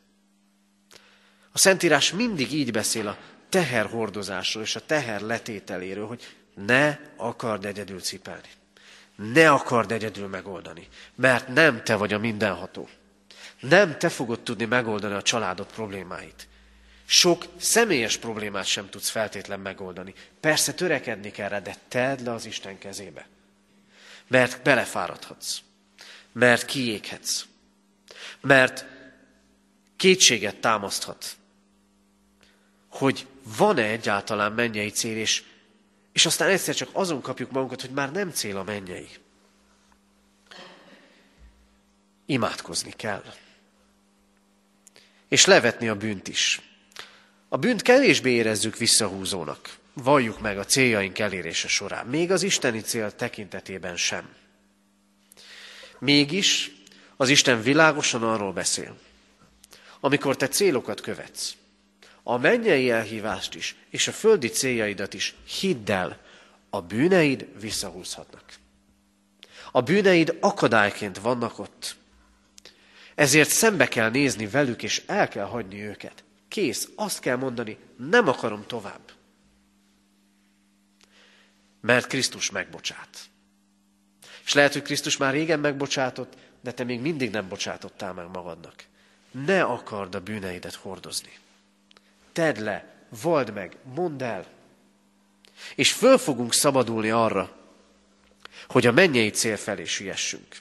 A 1.52 1.58
Szentírás 1.58 2.12
mindig 2.12 2.52
így 2.52 2.70
beszél 2.70 3.08
a 3.08 3.18
teherhordozásról 3.48 4.62
és 4.62 4.76
a 4.76 4.86
teher 4.86 5.20
letételéről, 5.20 6.06
hogy 6.06 6.36
ne 6.54 6.98
akard 7.16 7.64
egyedül 7.64 8.00
cipelni. 8.00 8.48
Ne 9.16 9.50
akard 9.50 9.92
egyedül 9.92 10.26
megoldani, 10.26 10.88
mert 11.14 11.48
nem 11.48 11.82
te 11.82 11.96
vagy 11.96 12.12
a 12.12 12.18
mindenható. 12.18 12.88
Nem 13.60 13.98
te 13.98 14.08
fogod 14.08 14.40
tudni 14.40 14.64
megoldani 14.64 15.14
a 15.14 15.22
családod 15.22 15.66
problémáit. 15.66 16.48
Sok 17.04 17.44
személyes 17.56 18.16
problémát 18.16 18.64
sem 18.64 18.88
tudsz 18.88 19.08
feltétlen 19.08 19.60
megoldani. 19.60 20.14
Persze 20.40 20.74
törekedni 20.74 21.30
kell 21.30 21.48
rá, 21.48 21.58
de 21.58 21.76
tedd 21.88 22.24
le 22.24 22.32
az 22.32 22.46
Isten 22.46 22.78
kezébe. 22.78 23.26
Mert 24.26 24.62
belefáradhatsz. 24.62 25.58
Mert 26.34 26.64
kiéghetsz. 26.64 27.44
Mert 28.40 28.86
kétséget 29.96 30.56
támaszthat. 30.56 31.36
Hogy 32.88 33.26
van-e 33.56 33.82
egyáltalán 33.82 34.52
mennyei 34.52 34.90
cél, 34.90 35.16
és 35.16 35.42
és 36.14 36.26
aztán 36.26 36.48
egyszer 36.48 36.74
csak 36.74 36.88
azon 36.92 37.20
kapjuk 37.20 37.50
magunkat, 37.50 37.80
hogy 37.80 37.90
már 37.90 38.12
nem 38.12 38.30
cél 38.30 38.56
a 38.56 38.62
mennyei. 38.62 39.08
Imádkozni 42.26 42.92
kell. 42.96 43.24
És 45.28 45.44
levetni 45.44 45.88
a 45.88 45.96
bűnt 45.96 46.28
is. 46.28 46.60
A 47.48 47.56
bűnt 47.56 47.82
kevésbé 47.82 48.30
érezzük 48.30 48.76
visszahúzónak. 48.76 49.76
Valljuk 49.92 50.40
meg 50.40 50.58
a 50.58 50.64
céljaink 50.64 51.18
elérése 51.18 51.68
során. 51.68 52.06
Még 52.06 52.30
az 52.30 52.42
isteni 52.42 52.80
cél 52.80 53.16
tekintetében 53.16 53.96
sem. 53.96 54.28
Mégis 55.98 56.70
az 57.16 57.28
Isten 57.28 57.62
világosan 57.62 58.22
arról 58.22 58.52
beszél, 58.52 58.96
amikor 60.00 60.37
te 60.37 60.48
célokat 60.48 61.00
követsz, 61.00 61.57
a 62.22 62.38
mennyei 62.38 62.90
elhívást 62.90 63.54
is, 63.54 63.76
és 63.90 64.09
a 64.09 64.12
földi 64.12 64.48
céljaidat 64.48 65.14
is 65.14 65.35
hidd 65.61 65.90
el, 65.90 66.20
a 66.70 66.80
bűneid 66.80 67.48
visszahúzhatnak. 67.61 68.44
A 69.72 69.80
bűneid 69.80 70.37
akadályként 70.40 71.18
vannak 71.18 71.59
ott. 71.59 71.96
Ezért 73.14 73.48
szembe 73.48 73.88
kell 73.88 74.11
nézni 74.11 74.46
velük, 74.46 74.83
és 74.83 75.02
el 75.07 75.28
kell 75.28 75.44
hagyni 75.44 75.83
őket. 75.83 76.24
Kész, 76.48 76.88
azt 76.94 77.20
kell 77.20 77.37
mondani, 77.37 77.78
nem 77.96 78.28
akarom 78.28 78.66
tovább. 78.66 79.12
Mert 81.80 82.07
Krisztus 82.07 82.50
megbocsát. 82.50 83.18
És 84.44 84.52
lehet, 84.52 84.72
hogy 84.72 84.83
Krisztus 84.83 85.16
már 85.16 85.33
régen 85.33 85.61
megbocsátott, 85.61 86.33
de 86.61 86.72
te 86.72 86.85
még 86.85 87.00
mindig 87.00 87.30
nem 87.30 87.48
bocsátottál 87.48 88.12
meg 88.12 88.26
magadnak. 88.33 88.85
Ne 89.30 89.62
akard 89.62 90.14
a 90.14 90.20
bűneidet 90.20 90.74
hordozni. 90.74 91.38
Tedd 92.33 92.62
le, 92.62 93.07
vald 93.22 93.52
meg, 93.52 93.76
mondd 93.94 94.22
el. 94.22 94.46
És 95.74 95.92
föl 95.92 96.18
fogunk 96.18 96.52
szabadulni 96.52 97.11
arra, 97.11 97.57
hogy 98.68 98.87
a 98.87 98.92
mennyei 98.92 99.30
cél 99.30 99.57
felé 99.57 99.85
siessünk. 99.85 100.57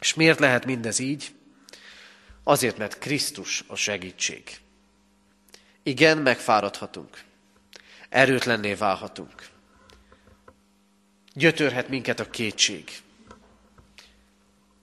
És 0.00 0.14
miért 0.14 0.38
lehet 0.38 0.64
mindez 0.64 0.98
így? 0.98 1.34
Azért, 2.42 2.78
mert 2.78 2.98
Krisztus 2.98 3.64
a 3.66 3.74
segítség. 3.74 4.60
Igen, 5.82 6.18
megfáradhatunk. 6.18 7.22
Erőtlenné 8.08 8.74
válhatunk. 8.74 9.50
Gyötörhet 11.34 11.88
minket 11.88 12.20
a 12.20 12.30
kétség. 12.30 12.90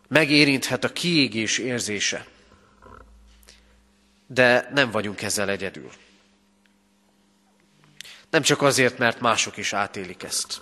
Megérinthet 0.08 0.84
a 0.84 0.94
kiégés 0.94 1.58
érzése 1.58 2.26
de 4.32 4.70
nem 4.74 4.92
vagyunk 4.92 5.22
ezzel 5.22 5.50
egyedül. 5.50 5.92
Nem 8.30 8.42
csak 8.42 8.62
azért, 8.62 8.98
mert 8.98 9.20
mások 9.20 9.58
is 9.58 9.74
átélik 9.74 10.24
ezt, 10.24 10.62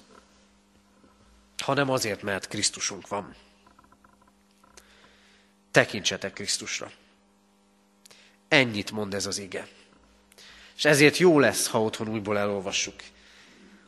hanem 1.63 1.89
azért, 1.89 2.21
mert 2.21 2.47
Krisztusunk 2.47 3.07
van. 3.07 3.35
Tekintsetek 5.71 6.33
Krisztusra. 6.33 6.91
Ennyit 8.47 8.91
mond 8.91 9.13
ez 9.13 9.25
az 9.25 9.37
ige. 9.37 9.67
És 10.75 10.85
ezért 10.85 11.17
jó 11.17 11.39
lesz, 11.39 11.67
ha 11.67 11.81
otthon 11.81 12.07
újból 12.09 12.37
elolvassuk. 12.37 12.95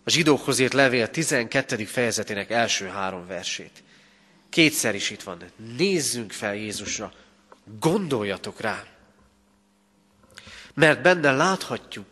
A 0.10 0.12
zsidókhoz 0.12 0.60
írt 0.60 0.74
levél 0.74 1.10
12. 1.10 1.86
fejezetének 1.86 2.50
első 2.50 2.88
három 2.88 3.28
versét. 3.28 3.84
Kétszer 4.50 4.96
is 4.96 5.10
itt 5.10 5.24
van. 5.24 5.44
Nézzünk 5.78 6.32
fel 6.32 6.56
Jézusra, 6.56 7.14
gondoljatok 7.80 8.62
rá 8.62 8.86
mert 10.80 11.02
benne 11.02 11.32
láthatjuk 11.32 12.08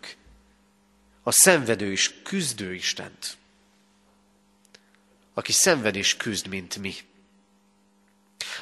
a 1.23 1.31
szenvedő 1.31 1.91
és 1.91 2.13
küzdő 2.23 2.73
Istent, 2.73 3.37
aki 5.33 5.51
szenved 5.51 5.95
és 5.95 6.17
küzd, 6.17 6.47
mint 6.47 6.77
mi. 6.77 6.95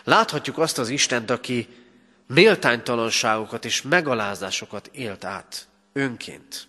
Láthatjuk 0.04 0.58
azt 0.58 0.78
az 0.78 0.90
Istent, 0.90 1.30
aki 1.30 1.68
méltánytalanságokat 2.28 3.66
és 3.66 3.82
megalázásokat 3.82 4.88
élt 4.88 5.24
át 5.24 5.68
önként. 5.94 6.68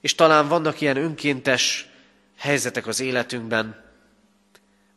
És 0.00 0.14
talán 0.14 0.48
vannak 0.48 0.80
ilyen 0.80 0.96
önkéntes 0.96 1.88
helyzetek 2.36 2.86
az 2.86 3.00
életünkben, 3.00 3.84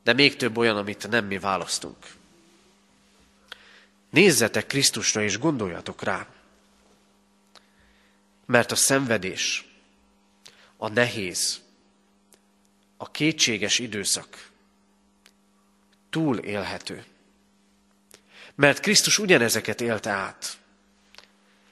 de 0.03 0.13
még 0.13 0.35
több 0.35 0.57
olyan, 0.57 0.77
amit 0.77 1.09
nem 1.09 1.25
mi 1.25 1.39
választunk. 1.39 1.97
Nézzetek 4.09 4.67
Krisztusra 4.67 5.23
és 5.23 5.39
gondoljatok 5.39 6.03
rá. 6.03 6.27
Mert 8.45 8.71
a 8.71 8.75
szenvedés, 8.75 9.65
a 10.77 10.89
nehéz, 10.89 11.61
a 12.97 13.11
kétséges 13.11 13.79
időszak 13.79 14.49
túl 16.09 16.37
élhető. 16.37 17.03
Mert 18.55 18.79
Krisztus 18.79 19.19
ugyanezeket 19.19 19.81
élte 19.81 20.09
át. 20.09 20.57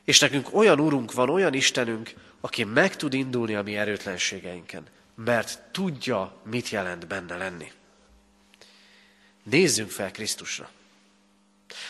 És 0.04 0.20
nekünk 0.20 0.54
olyan 0.54 0.80
Urunk 0.80 1.14
van, 1.14 1.30
olyan 1.30 1.54
Istenünk, 1.54 2.14
aki 2.40 2.64
meg 2.64 2.96
tud 2.96 3.14
indulni 3.14 3.56
a 3.56 3.64
mi 3.64 3.78
erőtlenségeinken, 3.78 4.84
mert 5.16 5.60
tudja, 5.72 6.42
mit 6.46 6.70
jelent 6.70 7.08
benne 7.08 7.38
lenni. 7.38 7.72
Nézzünk 9.44 9.90
fel 9.90 10.12
Krisztusra. 10.12 10.70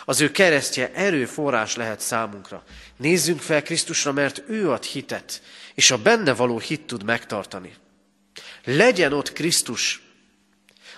Az 0.05 0.21
ő 0.21 0.31
keresztje 0.31 0.93
erőforrás 0.93 1.75
lehet 1.75 1.99
számunkra. 1.99 2.63
Nézzünk 2.95 3.39
fel 3.39 3.63
Krisztusra, 3.63 4.11
mert 4.11 4.43
ő 4.47 4.71
ad 4.71 4.83
hitet, 4.83 5.41
és 5.73 5.91
a 5.91 6.01
benne 6.01 6.33
való 6.33 6.59
hit 6.59 6.81
tud 6.81 7.03
megtartani. 7.03 7.73
Legyen 8.63 9.13
ott 9.13 9.33
Krisztus, 9.33 10.01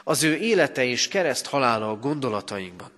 az 0.03 0.23
ő 0.23 0.35
élete 0.35 0.83
és 0.83 1.07
kereszt 1.07 1.45
halála 1.45 1.89
a 1.89 1.95
gondolatainkban, 1.95 2.91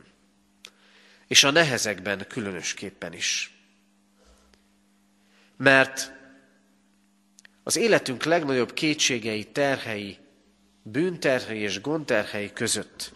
és 1.28 1.44
a 1.44 1.52
nehezekben 1.52 2.26
különösképpen 2.28 3.14
is. 3.14 3.58
Mert 5.58 6.12
az 7.64 7.76
életünk 7.76 8.24
legnagyobb 8.24 8.74
kétségei, 8.74 9.44
terhei, 9.44 10.18
bűnterhei 10.84 11.60
és 11.60 11.82
gondterhei 11.82 12.54
között 12.54 13.14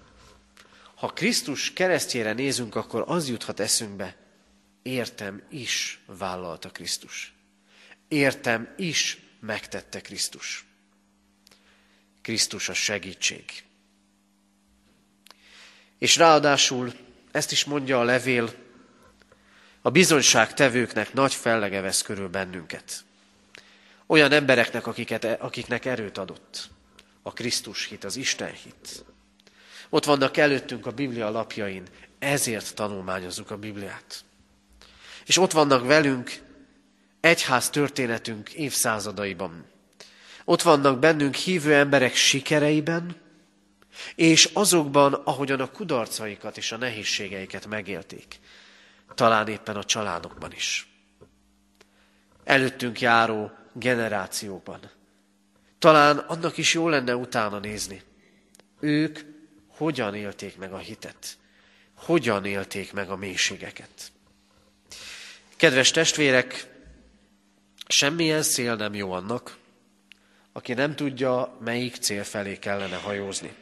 ha 0.98 1.08
Krisztus 1.08 1.74
keresztjére 1.74 2.34
nézünk, 2.34 2.76
akkor 2.76 3.04
az 3.08 3.30
juthat 3.30 3.60
eszünkbe, 3.60 4.16
értem 4.82 5.44
is 5.50 6.00
vállalta 6.06 6.70
Krisztus. 6.70 7.34
Értem 8.08 8.74
is 8.78 9.18
megtette 9.40 10.02
Krisztus. 10.02 10.66
Krisztus 12.22 12.70
a 12.70 12.74
segítség. 12.74 13.44
És 15.98 16.16
ráadásul, 16.16 16.94
ezt 17.32 17.52
is 17.52 17.66
mondja 17.66 18.00
a 18.00 18.04
levél, 18.04 18.54
a 19.82 19.90
bizonyságtevőknek 19.90 21.14
nagy 21.14 21.34
fellege 21.34 21.82
vesz 21.82 22.02
körül 22.02 22.28
bennünket. 22.28 23.06
Olyan 24.08 24.32
embereknek, 24.32 24.88
akiket, 24.88 25.24
akiknek 25.24 25.86
erőt 25.86 26.18
adott. 26.18 26.70
A 27.22 27.34
Krisztus 27.34 27.86
hit, 27.86 28.04
az 28.04 28.16
Isten 28.16 28.52
hit. 28.52 29.06
Ott 29.90 30.06
vannak 30.06 30.38
előttünk 30.38 30.86
a 30.86 30.92
Biblia 30.92 31.30
lapjain, 31.30 31.84
ezért 32.20 32.76
tanulmányozzuk 32.76 33.52
a 33.52 33.58
Bibliát. 33.58 34.24
És 35.26 35.38
ott 35.38 35.52
vannak 35.52 35.86
velünk 35.86 36.32
egyház 37.20 37.70
történetünk 37.70 38.54
évszázadaiban. 38.54 39.66
Ott 40.46 40.62
vannak 40.62 41.00
bennünk 41.00 41.36
hívő 41.36 41.74
emberek 41.74 42.16
sikereiben, 42.16 43.26
És 44.16 44.50
azokban, 44.54 45.14
ahogyan 45.14 45.60
a 45.60 45.72
kudarcaikat 45.72 46.58
és 46.58 46.72
a 46.72 46.78
nehézségeiket 46.78 47.66
megélték. 47.66 48.40
Talán 49.16 49.48
éppen 49.48 49.76
a 49.76 49.84
családokban 49.84 50.52
is. 50.52 50.88
Előttünk 52.44 53.02
járó 53.02 53.52
generációban. 53.80 54.80
Talán 55.80 56.18
annak 56.18 56.58
is 56.58 56.74
jó 56.74 56.90
lenne 56.90 57.16
utána 57.16 57.60
nézni. 57.60 58.02
Ők 58.80 59.20
hogyan 59.68 60.16
élték 60.16 60.58
meg 60.58 60.74
a 60.74 60.78
hitet? 60.78 61.38
Hogyan 61.96 62.46
élték 62.46 62.94
meg 62.94 63.10
a 63.10 63.16
mélységeket? 63.16 64.12
Kedves 65.56 65.92
testvérek, 65.92 66.68
semmilyen 67.88 68.44
szél 68.44 68.76
nem 68.76 68.94
jó 68.94 69.12
annak, 69.12 69.58
aki 70.52 70.74
nem 70.74 70.96
tudja, 70.96 71.58
melyik 71.64 71.96
cél 71.96 72.24
felé 72.24 72.60
kellene 72.60 72.96
hajózni. 72.96 73.54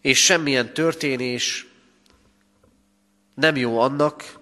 És 0.00 0.24
semmilyen 0.24 0.74
történés 0.74 1.66
nem 3.34 3.56
jó 3.56 3.78
annak, 3.78 4.38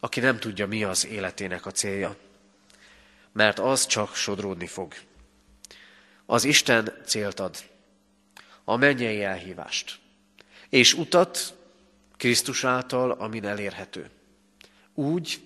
aki 0.00 0.20
nem 0.20 0.38
tudja, 0.38 0.66
mi 0.66 0.84
az 0.84 1.06
életének 1.06 1.66
a 1.66 1.70
célja. 1.70 2.16
Mert 3.34 3.58
az 3.58 3.86
csak 3.86 4.14
sodródni 4.14 4.66
fog. 4.66 4.94
Az 6.26 6.44
Isten 6.44 6.92
célt 7.06 7.40
ad, 7.40 7.56
a 8.64 8.76
mennyei 8.76 9.22
elhívást, 9.22 9.98
és 10.68 10.94
utat 10.94 11.54
Krisztus 12.16 12.64
által, 12.64 13.10
amin 13.10 13.44
elérhető. 13.44 14.10
Úgy, 14.94 15.42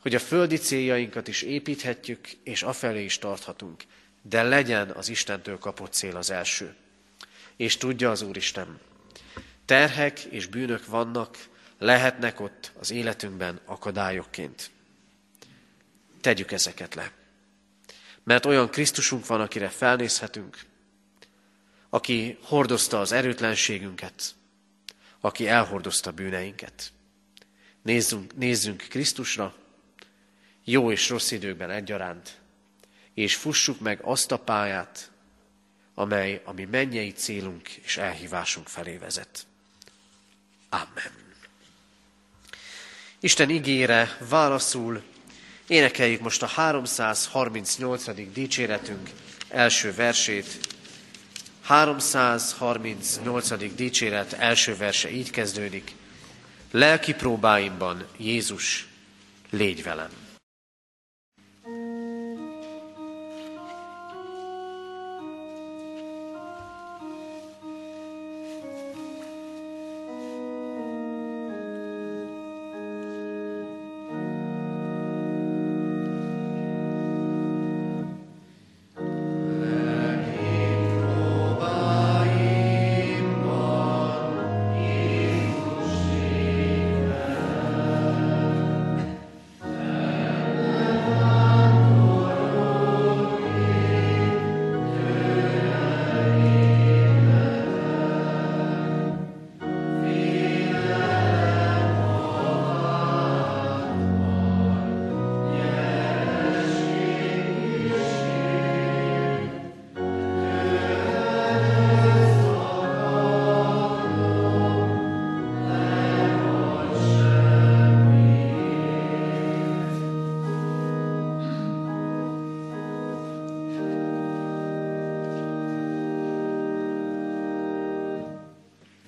hogy 0.00 0.14
a 0.14 0.18
földi 0.18 0.56
céljainkat 0.56 1.28
is 1.28 1.42
építhetjük, 1.42 2.28
és 2.42 2.62
afelé 2.62 3.04
is 3.04 3.18
tarthatunk, 3.18 3.84
de 4.22 4.42
legyen 4.42 4.90
az 4.90 5.08
Istentől 5.08 5.58
kapott 5.58 5.92
cél 5.92 6.16
az 6.16 6.30
első. 6.30 6.74
És 7.56 7.76
tudja 7.76 8.10
az 8.10 8.22
Úristen, 8.22 8.80
terhek 9.64 10.20
és 10.20 10.46
bűnök 10.46 10.86
vannak, 10.86 11.48
lehetnek 11.78 12.40
ott 12.40 12.72
az 12.78 12.90
életünkben 12.90 13.60
akadályokként. 13.64 14.70
Tegyük 16.20 16.52
ezeket 16.52 16.94
le. 16.94 17.12
Mert 18.22 18.46
olyan 18.46 18.70
Krisztusunk 18.70 19.26
van, 19.26 19.40
akire 19.40 19.68
felnézhetünk, 19.68 20.58
aki 21.88 22.38
hordozta 22.42 23.00
az 23.00 23.12
erőtlenségünket, 23.12 24.34
aki 25.20 25.48
elhordozta 25.48 26.10
bűneinket. 26.12 26.92
Nézzünk, 27.82 28.36
nézzünk 28.36 28.86
Krisztusra, 28.88 29.54
jó 30.64 30.90
és 30.90 31.08
rossz 31.08 31.30
időkben 31.30 31.70
egyaránt, 31.70 32.38
és 33.14 33.36
fussuk 33.36 33.80
meg 33.80 34.00
azt 34.02 34.32
a 34.32 34.38
pályát, 34.38 35.10
amely 35.94 36.42
a 36.44 36.52
mi 36.52 36.64
mennyei 36.64 37.12
célunk 37.12 37.68
és 37.68 37.96
elhívásunk 37.96 38.68
felé 38.68 38.96
vezet. 38.96 39.46
Amen. 40.68 41.12
Isten 43.20 43.50
ígére 43.50 44.16
válaszul 44.28 45.02
énekeljük 45.70 46.20
most 46.20 46.42
a 46.42 46.46
338. 46.46 48.04
dicséretünk 48.32 49.10
első 49.48 49.94
versét. 49.94 50.58
338. 51.62 53.74
dicséret 53.74 54.32
első 54.32 54.76
verse 54.76 55.10
így 55.10 55.30
kezdődik. 55.30 55.94
Lelki 56.70 57.14
próbáimban 57.14 58.06
Jézus, 58.16 58.88
légy 59.50 59.82
velem. 59.82 60.19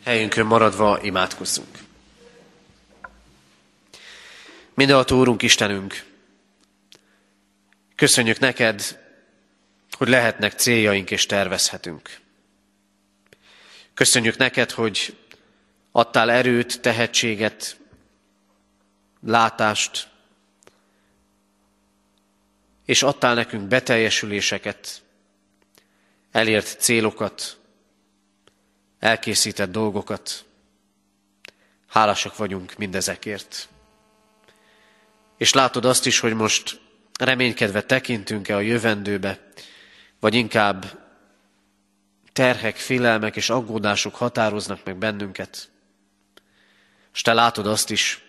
Helyünkön 0.05 0.47
maradva 0.47 0.99
imádkozzunk. 1.03 1.79
Mindenható 4.75 5.19
Úrunk 5.19 5.43
Istenünk, 5.43 6.05
köszönjük 7.95 8.39
neked, 8.39 9.01
hogy 9.91 10.09
lehetnek 10.09 10.53
céljaink 10.53 11.11
és 11.11 11.27
tervezhetünk. 11.27 12.21
Köszönjük 13.95 14.37
neked, 14.37 14.71
hogy 14.71 15.17
adtál 15.93 16.31
erőt, 16.31 16.81
tehetséget, 16.81 17.77
látást, 19.27 20.09
és 22.85 23.03
adtál 23.03 23.35
nekünk 23.35 23.69
beteljesüléseket, 23.69 25.03
elért 26.31 26.81
célokat, 26.81 27.61
elkészített 29.03 29.71
dolgokat. 29.71 30.45
Hálásak 31.89 32.37
vagyunk 32.37 32.77
mindezekért. 32.77 33.69
És 35.37 35.53
látod 35.53 35.85
azt 35.85 36.07
is, 36.07 36.19
hogy 36.19 36.35
most 36.35 36.81
reménykedve 37.19 37.83
tekintünk-e 37.83 38.57
a 38.57 38.61
jövendőbe, 38.61 39.51
vagy 40.21 40.35
inkább 40.35 41.01
terhek, 42.33 42.77
félelmek 42.77 43.37
és 43.37 43.51
aggódások 43.51 44.15
határoznak 44.15 44.85
meg 44.85 44.97
bennünket. 44.97 45.71
És 47.15 47.23
te 47.23 47.33
látod 47.33 47.67
azt 47.67 47.91
is, 47.91 48.25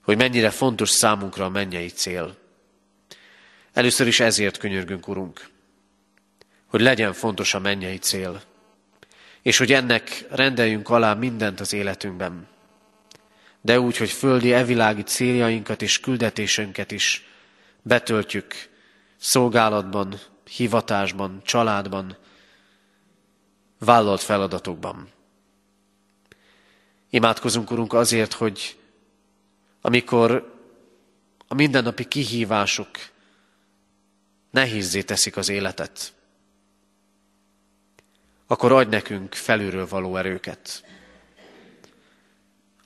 hogy 0.00 0.16
mennyire 0.16 0.50
fontos 0.50 0.90
számunkra 0.90 1.44
a 1.44 1.48
mennyei 1.48 1.88
cél. 1.88 2.36
Először 3.72 4.06
is 4.06 4.20
ezért 4.20 4.56
könyörgünk, 4.56 5.08
Urunk, 5.08 5.48
hogy 6.66 6.80
legyen 6.80 7.12
fontos 7.12 7.54
a 7.54 7.58
mennyei 7.58 7.98
cél 7.98 8.50
és 9.42 9.58
hogy 9.58 9.72
ennek 9.72 10.26
rendeljünk 10.30 10.88
alá 10.88 11.14
mindent 11.14 11.60
az 11.60 11.72
életünkben. 11.72 12.46
De 13.60 13.80
úgy, 13.80 13.96
hogy 13.96 14.10
földi 14.10 14.52
evilági 14.52 15.02
céljainkat 15.02 15.82
és 15.82 16.00
küldetésünket 16.00 16.90
is 16.90 17.26
betöltjük 17.82 18.54
szolgálatban, 19.16 20.20
hivatásban, 20.46 21.40
családban, 21.44 22.16
vállalt 23.78 24.20
feladatokban. 24.20 25.08
Imádkozunk, 27.10 27.70
Urunk, 27.70 27.92
azért, 27.92 28.32
hogy 28.32 28.78
amikor 29.80 30.56
a 31.48 31.54
mindennapi 31.54 32.04
kihívások 32.04 32.88
nehézzé 34.50 35.02
teszik 35.02 35.36
az 35.36 35.48
életet, 35.48 36.12
akkor 38.46 38.72
adj 38.72 38.90
nekünk 38.90 39.34
felülről 39.34 39.88
való 39.88 40.16
erőket. 40.16 40.84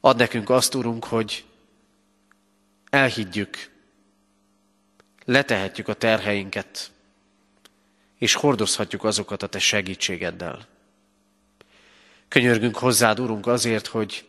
Ad 0.01 0.17
nekünk 0.17 0.51
azt, 0.51 0.75
Urunk, 0.75 1.05
hogy 1.05 1.45
elhiggyük, 2.91 3.71
letehetjük 5.25 5.89
a 5.89 5.95
terheinket, 5.95 6.91
és 8.19 8.35
hordozhatjuk 8.35 9.05
azokat 9.05 9.43
a 9.43 9.47
Te 9.47 9.59
segítségeddel. 9.59 10.67
Könyörgünk 12.29 12.77
hozzád, 12.77 13.21
Urunk, 13.21 13.47
azért, 13.47 13.87
hogy 13.87 14.29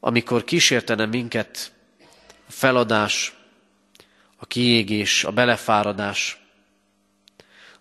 amikor 0.00 0.44
kísértene 0.44 1.06
minket 1.06 1.72
a 2.46 2.52
feladás, 2.52 3.36
a 4.36 4.46
kiégés, 4.46 5.24
a 5.24 5.30
belefáradás, 5.30 6.41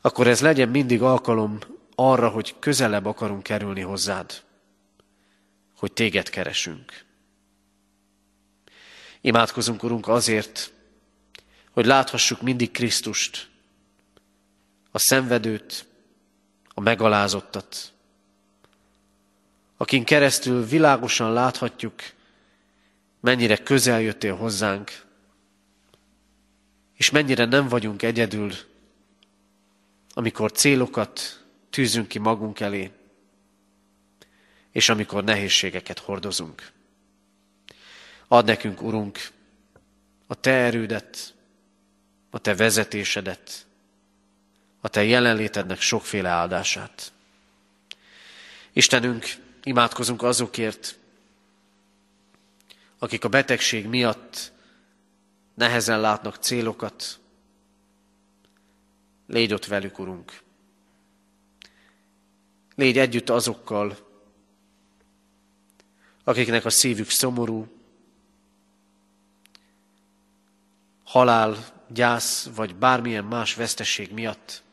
akkor 0.02 0.28
ez 0.28 0.42
legyen 0.42 0.70
mindig 0.70 1.02
alkalom 1.02 1.60
arra, 1.96 2.30
hogy 2.30 2.56
közelebb 2.60 3.06
akarunk 3.06 3.44
kerülni 3.44 3.82
hozzád, 3.82 4.44
hogy 5.78 5.92
téged 5.92 6.30
keresünk. 6.30 7.06
Imádkozunk, 9.22 9.84
Urunk, 9.84 10.08
azért, 10.08 10.74
hogy 11.72 11.86
láthassuk 11.86 12.42
mindig 12.42 12.72
Krisztust, 12.72 13.50
a 14.92 15.00
szenvedőt, 15.00 15.86
a 16.68 16.82
megalázottat, 16.82 17.94
akin 19.78 20.04
keresztül 20.04 20.66
világosan 20.66 21.34
láthatjuk, 21.34 22.02
mennyire 23.20 23.58
közel 23.58 24.02
jöttél 24.02 24.36
hozzánk, 24.36 25.06
és 26.94 27.10
mennyire 27.10 27.46
nem 27.46 27.68
vagyunk 27.68 28.02
egyedül, 28.02 28.54
amikor 30.14 30.52
célokat 30.52 31.44
tűzünk 31.70 32.08
ki 32.08 32.20
magunk 32.20 32.60
elé, 32.60 32.92
és 34.72 34.90
amikor 34.90 35.24
nehézségeket 35.24 36.00
hordozunk. 36.00 36.72
Add 38.28 38.46
nekünk, 38.46 38.82
Urunk, 38.82 39.20
a 40.28 40.36
Te 40.36 40.52
erődet, 40.52 41.34
a 42.30 42.40
Te 42.40 42.56
vezetésedet, 42.56 43.66
a 44.82 44.88
Te 44.88 45.04
jelenlétednek 45.04 45.82
sokféle 45.82 46.30
áldását. 46.30 47.12
Istenünk, 48.74 49.26
imádkozunk 49.64 50.24
azokért, 50.24 51.00
akik 53.00 53.24
a 53.24 53.30
betegség 53.30 53.86
miatt 53.86 54.52
nehezen 55.54 56.00
látnak 56.00 56.36
célokat. 56.36 57.20
Légy 59.32 59.54
ott 59.54 59.66
velük, 59.66 60.00
Urunk. 60.00 60.42
Légy 62.76 62.98
együtt 62.98 63.30
azokkal, 63.30 63.98
akiknek 66.24 66.66
a 66.66 66.70
szívük 66.70 67.10
szomorú, 67.10 67.68
halál, 71.04 71.58
gyász 71.88 72.50
vagy 72.56 72.76
bármilyen 72.76 73.26
más 73.26 73.56
vesztesség 73.56 74.12
miatt. 74.12 74.64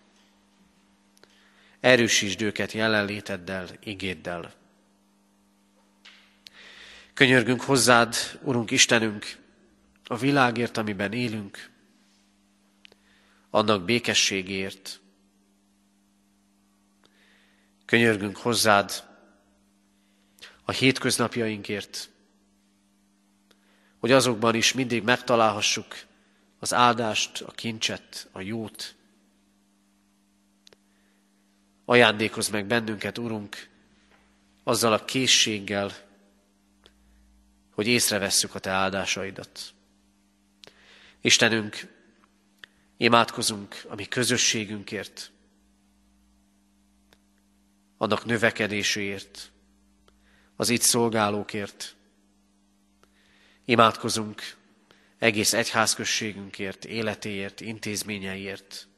Erősítsd 1.81 2.43
őket 2.43 2.73
jelenléteddel, 2.73 3.69
igéddel. 3.81 4.55
Könyörgünk 7.15 7.61
hozzád, 7.61 8.15
Urunk 8.43 8.71
Istenünk, 8.71 9.37
a 10.05 10.17
világért, 10.17 10.77
amiben 10.77 11.13
élünk, 11.13 11.71
annak 13.51 13.85
békességért. 13.85 15.01
Könyörgünk 17.85 18.37
hozzád 18.37 19.05
a 20.65 20.71
hétköznapjainkért, 20.73 22.11
hogy 23.99 24.13
azokban 24.13 24.55
is 24.55 24.73
mindig 24.73 25.03
megtalálhassuk 25.03 25.97
az 26.59 26.75
áldást, 26.75 27.41
a 27.41 27.51
kincset, 27.51 28.29
a 28.33 28.41
jót. 28.41 28.95
Ajándékozz 31.85 32.49
meg 32.49 32.67
bennünket, 32.67 33.19
Urunk, 33.19 33.69
azzal 34.63 34.93
a 34.93 35.05
készséggel, 35.05 35.93
hogy 37.71 37.87
észrevesszük 37.87 38.55
a 38.55 38.59
Te 38.59 38.71
áldásaidat. 38.71 39.73
Istenünk, 41.21 41.98
imádkozunk 42.99 43.85
a 43.89 43.95
mi 43.95 44.05
közösségünkért, 44.05 45.33
annak 47.97 48.25
növekedéséért, 48.25 49.51
az 50.57 50.69
itt 50.69 50.81
szolgálókért. 50.81 51.97
Imádkozunk 53.65 54.57
egész 55.19 55.53
egyházközségünkért, 55.53 56.85
életéért, 56.85 57.61
intézményeiért. 57.61 58.89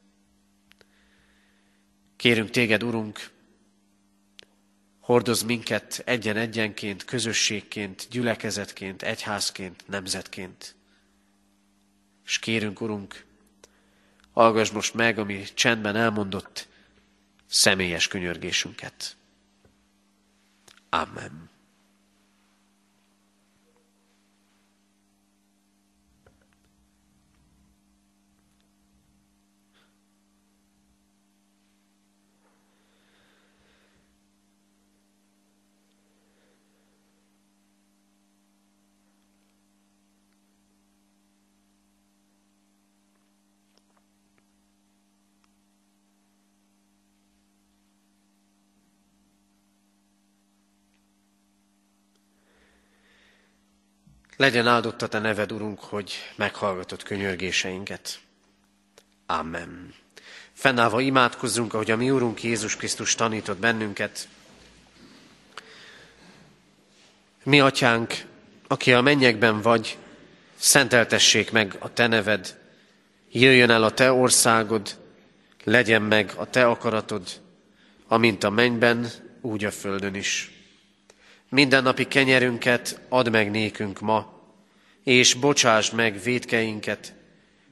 Kérünk 2.15 2.49
téged, 2.49 2.83
Urunk, 2.83 3.29
hordoz 4.99 5.41
minket 5.41 6.01
egyen-egyenként, 6.05 7.05
közösségként, 7.05 8.07
gyülekezetként, 8.09 9.01
egyházként, 9.01 9.87
nemzetként. 9.87 10.75
És 12.25 12.39
kérünk, 12.39 12.81
Urunk, 12.81 13.25
hallgass 14.33 14.69
most 14.69 14.93
meg, 14.93 15.19
ami 15.19 15.43
csendben 15.53 15.95
elmondott 15.95 16.67
személyes 17.47 18.07
könyörgésünket. 18.07 19.15
Amen. 20.89 21.50
Legyen 54.41 54.67
áldott 54.67 55.01
a 55.01 55.07
te 55.07 55.19
neved, 55.19 55.51
Urunk, 55.51 55.79
hogy 55.79 56.13
meghallgatod 56.35 57.03
könyörgéseinket. 57.03 58.19
Amen. 59.25 59.93
Fennállva 60.53 61.01
imádkozzunk, 61.01 61.73
ahogy 61.73 61.91
a 61.91 61.95
mi 61.95 62.11
Urunk 62.11 62.43
Jézus 62.43 62.75
Krisztus 62.75 63.15
tanított 63.15 63.57
bennünket. 63.57 64.27
Mi, 67.43 67.59
Atyánk, 67.59 68.13
aki 68.67 68.93
a 68.93 69.01
mennyekben 69.01 69.61
vagy, 69.61 69.97
szenteltessék 70.55 71.51
meg 71.51 71.75
a 71.79 71.93
Te 71.93 72.07
neved, 72.07 72.59
jöjjön 73.31 73.69
el 73.69 73.83
a 73.83 73.91
Te 73.91 74.11
országod, 74.11 74.97
legyen 75.63 76.01
meg 76.01 76.33
a 76.35 76.49
Te 76.49 76.67
akaratod, 76.67 77.41
amint 78.07 78.43
a 78.43 78.49
mennyben, 78.49 79.07
úgy 79.41 79.65
a 79.65 79.71
földön 79.71 80.15
is. 80.15 80.60
Mindennapi 81.51 82.07
kenyerünket 82.07 83.01
add 83.09 83.29
meg 83.29 83.51
nékünk 83.51 83.99
ma, 83.99 84.41
és 85.03 85.33
bocsásd 85.33 85.93
meg 85.93 86.21
védkeinket, 86.21 87.13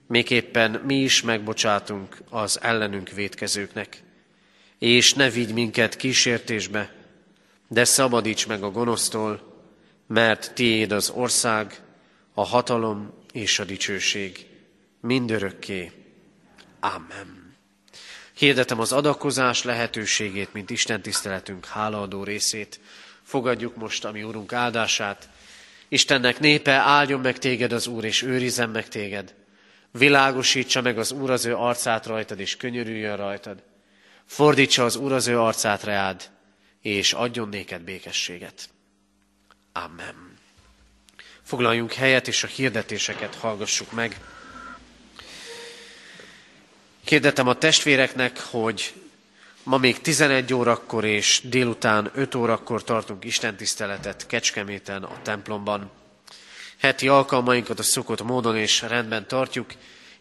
miképpen 0.08 0.82
mi 0.86 0.96
is 0.96 1.22
megbocsátunk 1.22 2.18
az 2.30 2.60
ellenünk 2.62 3.10
védkezőknek. 3.10 4.04
És 4.80 5.14
ne 5.14 5.30
vigy 5.30 5.54
minket 5.54 5.96
kísértésbe, 5.96 6.94
de 7.68 7.84
szabadíts 7.84 8.48
meg 8.48 8.64
a 8.64 8.72
gonosztól, 8.72 9.64
mert 10.08 10.54
tiéd 10.54 10.92
az 10.92 11.10
ország, 11.10 11.82
a 12.34 12.46
hatalom 12.46 13.14
és 13.32 13.60
a 13.60 13.64
dicsőség 13.64 14.46
mindörökké. 15.02 15.92
Amen. 16.80 17.56
Hirdetem 18.34 18.80
az 18.80 18.92
adakozás 18.92 19.64
lehetőségét, 19.64 20.54
mint 20.54 20.70
Isten 20.70 21.02
tiszteletünk 21.02 21.66
hálaadó 21.66 22.24
részét. 22.24 22.80
Fogadjuk 23.30 23.76
most 23.76 24.06
a 24.06 24.12
mi 24.12 24.24
Úrunk 24.24 24.54
áldását. 24.54 25.30
Istennek 25.88 26.40
népe, 26.40 26.72
áldjon 26.72 27.20
meg 27.20 27.38
téged 27.38 27.72
az 27.72 27.88
Úr, 27.88 28.04
és 28.04 28.22
őrizzen 28.22 28.70
meg 28.70 28.88
téged. 28.88 29.36
Világosítsa 29.92 30.82
meg 30.82 30.98
az 30.98 31.12
Úr 31.12 31.30
az 31.30 31.46
ő 31.46 31.56
arcát 31.56 32.06
rajtad, 32.06 32.40
és 32.40 32.58
könyörüljön 32.58 33.18
rajtad. 33.18 33.64
Fordítsa 34.26 34.86
az 34.86 34.96
Úr 34.96 35.12
az 35.12 35.28
ő 35.28 35.40
arcát 35.40 35.84
reád, 35.84 36.30
és 36.82 37.14
adjon 37.14 37.50
néked 37.50 37.82
békességet. 37.82 38.70
Amen. 39.74 40.38
Foglaljunk 41.44 41.94
helyet, 41.94 42.28
és 42.28 42.44
a 42.44 42.48
hirdetéseket 42.48 43.36
hallgassuk 43.36 43.92
meg. 43.92 44.20
Kérdetem 47.04 47.48
a 47.48 47.58
testvéreknek, 47.58 48.40
hogy 48.40 48.94
Ma 49.64 49.78
még 49.78 50.01
11 50.01 50.53
órakor 50.53 51.05
és 51.05 51.41
délután 51.43 52.12
5 52.14 52.36
órakor 52.36 52.84
tartunk 52.84 53.26
istentiszteletet 53.26 54.28
Kecskeméten 54.28 55.03
a 55.03 55.22
templomban. 55.22 55.91
Heti 56.78 57.07
alkalmainkat 57.07 57.80
a 57.80 57.84
szokott 57.84 58.24
módon 58.24 58.57
és 58.57 58.82
rendben 58.82 59.28
tartjuk, 59.28 59.72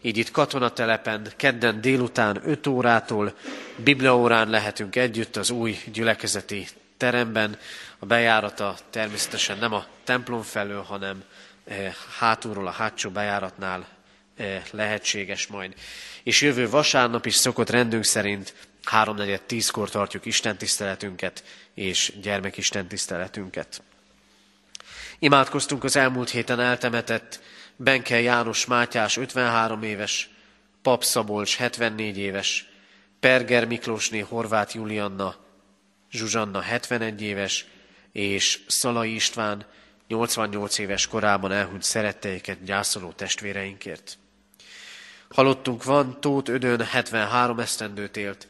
így 0.00 0.16
itt 0.16 0.30
katonatelepen 0.30 1.32
kedden 1.36 1.80
délután 1.80 2.40
5 2.44 2.66
órától 2.66 3.34
bibliaórán 3.76 4.50
lehetünk 4.50 4.96
együtt 4.96 5.36
az 5.36 5.50
új 5.50 5.78
gyülekezeti 5.92 6.66
teremben. 6.96 7.58
A 7.98 8.06
bejárata 8.06 8.76
természetesen 8.90 9.58
nem 9.58 9.72
a 9.72 9.86
templom 10.04 10.42
felől, 10.42 10.82
hanem 10.82 11.22
eh, 11.64 11.94
hátulról 12.18 12.66
a 12.66 12.70
hátsó 12.70 13.10
bejáratnál 13.10 13.86
eh, 14.36 14.62
lehetséges 14.70 15.46
majd. 15.46 15.74
És 16.22 16.42
jövő 16.42 16.68
vasárnap 16.68 17.26
is 17.26 17.34
szokott 17.34 17.70
rendünk 17.70 18.04
szerint 18.04 18.54
háromnegyed 18.88 19.42
tízkor 19.42 19.90
tartjuk 19.90 20.24
Isten 20.26 20.58
tiszteletünket 20.58 21.44
és 21.74 22.12
gyermekisten 22.20 22.88
tiszteletünket. 22.88 23.82
Imádkoztunk 25.18 25.84
az 25.84 25.96
elmúlt 25.96 26.30
héten 26.30 26.60
eltemetett 26.60 27.40
Benke 27.76 28.20
János 28.20 28.66
Mátyás 28.66 29.16
53 29.16 29.82
éves, 29.82 30.30
Pap 30.82 31.04
Szabolcs 31.04 31.56
74 31.56 32.18
éves, 32.18 32.68
Perger 33.20 33.66
Miklósné 33.66 34.18
Horváth 34.18 34.74
Julianna, 34.74 35.36
Zsuzsanna 36.10 36.60
71 36.60 37.22
éves, 37.22 37.66
és 38.12 38.60
Szalai 38.66 39.14
István 39.14 39.66
88 40.08 40.78
éves 40.78 41.06
korában 41.06 41.52
elhunyt 41.52 41.82
szeretteiket 41.82 42.62
gyászoló 42.64 43.12
testvéreinkért. 43.12 44.18
Halottunk 45.28 45.84
van, 45.84 46.20
Tóth 46.20 46.50
Ödön 46.50 46.80
73 46.80 47.58
esztendőt 47.58 48.16
élt, 48.16 48.48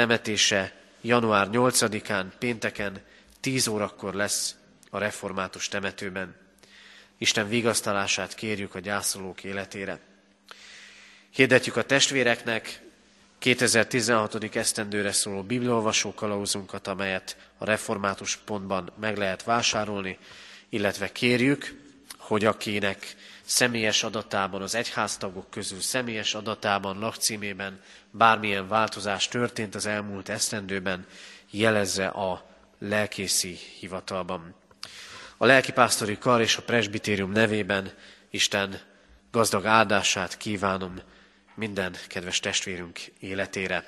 temetése 0.00 0.72
január 1.00 1.48
8-án, 1.52 2.24
pénteken, 2.38 3.00
10 3.40 3.66
órakor 3.66 4.14
lesz 4.14 4.54
a 4.90 4.98
református 4.98 5.68
temetőben. 5.68 6.36
Isten 7.18 7.48
vigasztalását 7.48 8.34
kérjük 8.34 8.74
a 8.74 8.78
gyászolók 8.78 9.44
életére. 9.44 9.98
Hirdetjük 11.30 11.76
a 11.76 11.82
testvéreknek 11.82 12.82
2016. 13.38 14.56
esztendőre 14.56 15.12
szóló 15.12 15.42
bibliolvasó 15.42 16.14
kalauzunkat, 16.14 16.86
amelyet 16.86 17.36
a 17.58 17.64
református 17.64 18.36
pontban 18.36 18.92
meg 19.00 19.16
lehet 19.16 19.42
vásárolni, 19.44 20.18
illetve 20.68 21.12
kérjük, 21.12 21.74
hogy 22.18 22.44
akinek 22.44 23.16
személyes 23.50 24.02
adatában, 24.02 24.62
az 24.62 24.74
egyháztagok 24.74 25.50
közül 25.50 25.80
személyes 25.80 26.34
adatában, 26.34 26.98
lakcímében 26.98 27.80
bármilyen 28.10 28.68
változás 28.68 29.28
történt 29.28 29.74
az 29.74 29.86
elmúlt 29.86 30.28
esztendőben, 30.28 31.06
jelezze 31.50 32.06
a 32.06 32.46
lelkészi 32.78 33.58
hivatalban. 33.78 34.54
A 35.36 35.46
lelkipásztori 35.46 36.18
kar 36.18 36.40
és 36.40 36.56
a 36.56 36.62
presbitérium 36.62 37.32
nevében 37.32 37.92
Isten 38.30 38.80
gazdag 39.30 39.64
áldását 39.64 40.36
kívánom 40.36 41.00
minden 41.54 41.94
kedves 42.06 42.40
testvérünk 42.40 42.98
életére. 43.20 43.84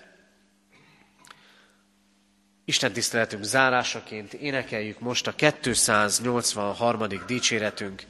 Isten 2.65 2.93
tiszteletünk 2.93 3.43
zárásaként 3.43 4.33
énekeljük 4.33 5.01
most 5.01 5.27
a 5.27 5.35
283. 5.35 7.07
dicséretünk 7.27 8.03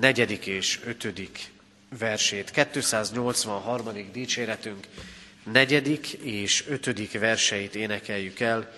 negyedik 0.00 0.46
és 0.46 0.80
ötödik 0.84 1.50
versét. 1.98 2.68
283. 2.70 4.12
dicséretünk 4.12 4.86
negyedik 5.52 6.06
és 6.12 6.64
ötödik 6.68 7.18
verseit 7.18 7.74
énekeljük 7.74 8.40
el. 8.40 8.74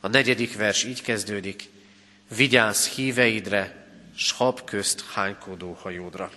A 0.00 0.08
negyedik 0.08 0.56
vers 0.56 0.84
így 0.84 1.02
kezdődik. 1.02 1.68
Vigyázz 2.36 2.86
híveidre, 2.86 3.86
s 4.16 4.32
hab 4.32 4.64
közt 4.64 5.04
hánykodó 5.12 5.78
hajódra. 5.80 6.30